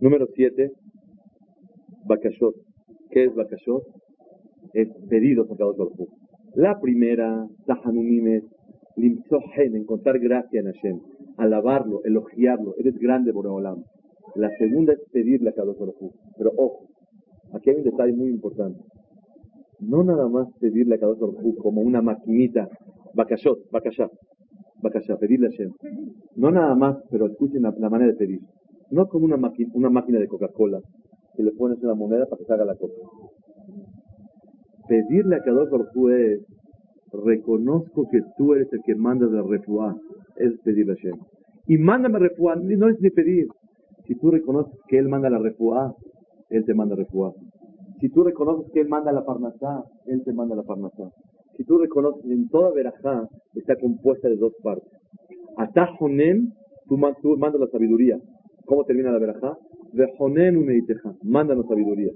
[0.00, 0.72] Número 7,
[2.04, 2.56] Bakashot.
[3.12, 3.84] ¿Qué es Bakashot?
[4.72, 6.08] Es pedidos a Kadosh Baruj
[6.56, 8.44] La primera, Tahanunim, es
[8.96, 11.00] limzohen, encontrar gracia en Hashem
[11.36, 13.84] alabarlo, elogiarlo, eres grande Boreolam.
[14.34, 16.88] La segunda es pedirle a Kadosh Baruj Pero ojo,
[17.52, 18.80] aquí hay un detalle muy importante.
[19.78, 22.68] No nada más pedirle a Kadosh Baruj como una maquinita,
[23.16, 24.08] bakashot, bakashá,
[24.82, 25.72] bakashá, pedirle a Hashem.
[26.36, 28.40] No nada más, pero escuchen la, manera de pedir.
[28.90, 30.80] No como una, máquina de Coca-Cola,
[31.34, 32.94] que le pones una moneda para que salga la coca.
[34.88, 36.40] Pedirle a Kadosh Baruj es,
[37.12, 39.96] reconozco que tú eres el que manda la refuá
[40.36, 41.18] es pedirle a Hashem.
[41.66, 43.48] Y mándame refuá, no es ni pedir.
[44.06, 45.92] Si tú reconoces que Él manda la refuá,
[46.50, 47.32] Él te manda refuá.
[48.00, 51.10] Si tú reconoces que Él manda la parnasá, Él te manda la parnasá.
[51.56, 54.90] Si tú reconoces en toda verajá está compuesta de dos partes.
[55.56, 56.52] Atajonem,
[56.86, 58.18] tú, tú mandas la sabiduría.
[58.66, 59.56] ¿Cómo termina la verajá?
[59.92, 62.12] Vejonen umeiteja, mándanos sabiduría.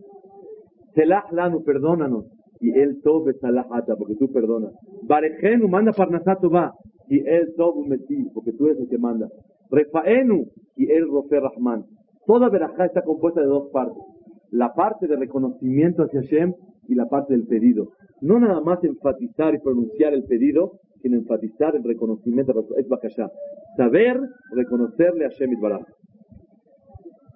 [0.94, 2.26] Selah lanu, perdónanos.
[2.60, 4.72] Y él tobe salahata, porque tú perdonas.
[5.04, 6.74] Barejenu, manda parnasato va.
[7.08, 9.28] Y él tobe metil, porque tú eres el que manda.
[9.70, 10.44] Refaenu,
[10.76, 11.84] y él rofe rahman.
[12.26, 14.02] Toda verajá está compuesta de dos partes.
[14.50, 16.52] La parte de reconocimiento hacia Hashem
[16.90, 17.92] y la parte del pedido.
[18.20, 23.30] No nada más enfatizar y pronunciar el pedido, sino enfatizar el reconocimiento es bakashá.
[23.76, 24.20] Saber
[24.52, 25.86] reconocerle a Hashem Baraj.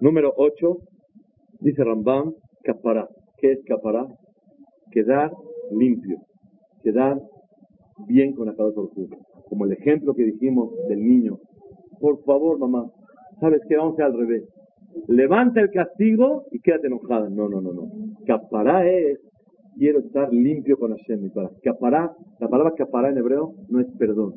[0.01, 0.77] Número 8,
[1.61, 2.33] dice Rambam,
[2.63, 3.07] capará.
[3.37, 4.05] ¿Qué es capará?
[4.91, 5.31] Quedar
[5.71, 6.17] limpio,
[6.83, 7.19] quedar
[8.07, 8.81] bien con la cabeza
[9.49, 11.39] Como el ejemplo que dijimos del niño.
[11.99, 12.91] Por favor, mamá,
[13.39, 13.77] ¿sabes qué?
[13.77, 14.43] Vamos a al revés.
[15.07, 17.29] Levanta el castigo y quédate enojada.
[17.29, 17.89] No, no, no, no.
[18.25, 19.19] Capará es,
[19.77, 21.29] quiero estar limpio con Hashem.
[21.31, 21.49] Para.
[21.63, 24.33] Capará, la palabra capará en hebreo no es perdón.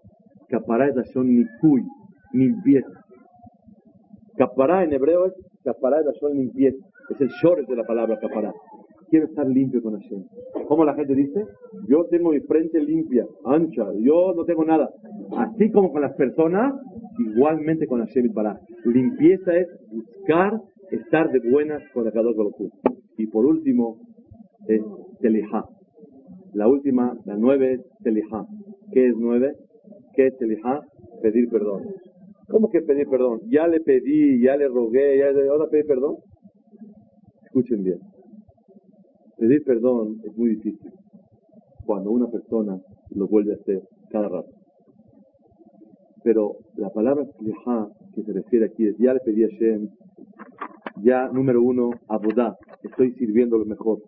[0.49, 1.83] Capará es la ni cuy,
[2.33, 2.89] limpieza.
[4.37, 5.35] Capará en hebreo es
[5.65, 6.79] capará es la limpieza.
[7.11, 8.53] Es el short de la palabra capará.
[9.11, 10.23] Quiero estar limpio con Hashem.
[10.67, 11.43] ¿Cómo la gente dice?
[11.89, 14.91] Yo tengo mi frente limpia, ancha, yo no tengo nada.
[15.39, 16.75] Así como con las personas,
[17.19, 18.61] igualmente con Hashem y Bará.
[18.85, 20.61] Limpieza es buscar
[20.91, 22.37] estar de buenas con el Kadosh
[23.17, 23.97] Y por último,
[24.67, 24.83] es
[25.21, 25.65] Telihá.
[26.55, 28.47] La última, la nueve, es.
[28.93, 29.55] ¿Qué es nueve?
[30.15, 30.81] ¿Qué es Telihá?
[31.23, 31.83] Pedir perdón.
[32.49, 33.41] ¿Cómo que pedir perdón?
[33.51, 35.49] Ya le pedí, ya le rogué, ya le...
[35.49, 36.17] ¿Ahora pedir perdón?
[37.45, 37.99] Escuchen bien.
[39.37, 40.91] Pedir perdón es muy difícil
[41.89, 42.79] cuando una persona
[43.13, 44.51] lo vuelve a hacer cada rato.
[46.23, 47.25] Pero la palabra
[48.15, 49.89] que se refiere aquí es, ya le pedí a Shem,
[51.03, 54.01] ya número uno, abodá, estoy sirviendo lo mejor.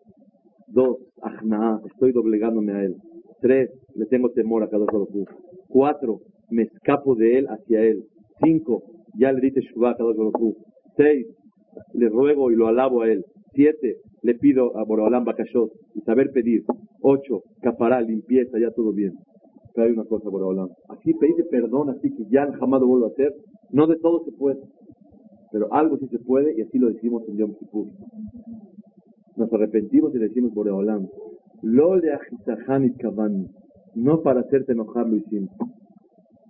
[0.73, 2.95] Dos, ajna, estoy doblegándome a él.
[3.41, 5.07] Tres, le tengo temor a cada uno.
[5.69, 8.05] Cuatro, me escapo de él hacia él.
[8.43, 8.83] Cinco,
[9.19, 10.31] ya le dije shuvah a cada uno.
[10.97, 11.27] Seis,
[11.95, 13.25] le ruego y lo alabo a él.
[13.53, 16.63] Siete, le pido a Borobalam Bakashot y saber pedir.
[17.03, 19.15] Ocho, capará, limpieza, ya todo bien.
[19.75, 20.69] Pero hay una cosa, Borobalam.
[20.89, 23.35] Aquí pedirte perdón, así que ya jamás lo vuelvo a hacer.
[23.71, 24.61] No de todo se puede.
[25.51, 27.87] Pero algo sí se puede y así lo decimos en Yom Kippur.
[29.41, 31.09] Nos arrepentimos y decimos Boreolam.
[31.63, 33.49] Lo le.
[33.95, 35.51] No para hacerte enojar lo hicimos.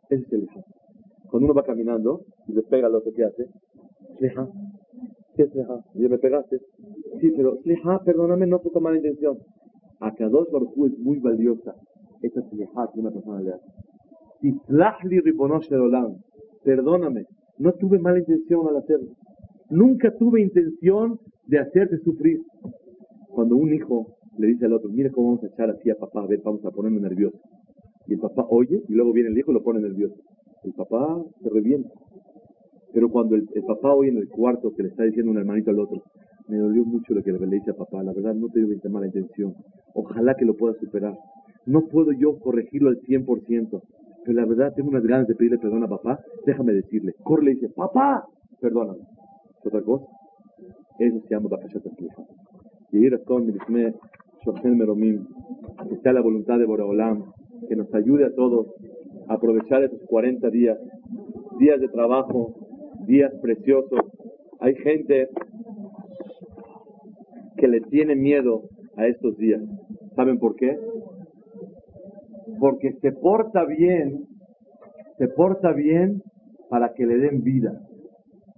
[0.09, 0.49] Ese es el
[1.31, 3.47] Cuando uno va caminando y le pega lo que hace,
[5.37, 5.53] ¿Qué es
[5.95, 6.59] Y me pegaste.
[7.21, 9.39] Sí, pero Sliha, perdóname, no fue con mala intención.
[10.01, 11.77] A Kadosh Baruj es muy valiosa
[12.23, 13.67] esa Sliha que una persona le hace.
[14.43, 16.17] Islahli Ribonosh Olam.
[16.65, 17.25] Perdóname,
[17.59, 19.13] no tuve mala intención al hacerlo.
[19.71, 21.21] Nunca tuve intención
[21.51, 22.41] de hacerte sufrir.
[23.33, 26.23] Cuando un hijo le dice al otro, mira cómo vamos a echar así a papá,
[26.23, 27.39] a ver, vamos a ponerme nervioso.
[28.07, 30.17] Y el papá oye, y luego viene el hijo y lo pone nervioso.
[30.65, 31.91] El papá se revienta.
[32.93, 35.79] Pero cuando el, papá hoy en el cuarto que le está diciendo un hermanito al
[35.79, 36.03] otro,
[36.49, 39.07] me dolió mucho lo que le dice a papá, la verdad no te dio mala
[39.07, 39.55] intención,
[39.95, 41.17] ojalá que lo pueda superar.
[41.67, 43.83] No puedo yo corregirlo al 100%,
[44.25, 47.15] pero la verdad tengo unas ganas de pedirle perdón a papá, déjame decirle.
[47.23, 48.25] Corre le dice, papá,
[48.61, 49.05] perdóname.
[49.65, 50.07] ¿Otra cosa?
[50.99, 52.50] Eso se llama Bakashat Y ir a
[55.89, 57.33] Que sea la voluntad de Boraholam,
[57.69, 58.67] que nos ayude a todos
[59.29, 60.79] a aprovechar estos 40 días,
[61.59, 62.55] días de trabajo,
[63.07, 64.01] días preciosos.
[64.61, 65.29] Hay gente
[67.57, 68.63] que le tiene miedo
[68.97, 69.63] a estos días.
[70.17, 70.77] ¿Saben por qué?
[72.59, 74.27] Porque se porta bien,
[75.19, 76.23] se porta bien
[76.69, 77.81] para que le den vida.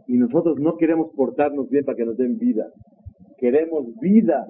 [0.06, 2.66] Y nosotros no queremos portarnos bien para que nos den vida.
[3.42, 4.46] Queremos vida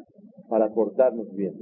[0.51, 1.55] para portarnos bien.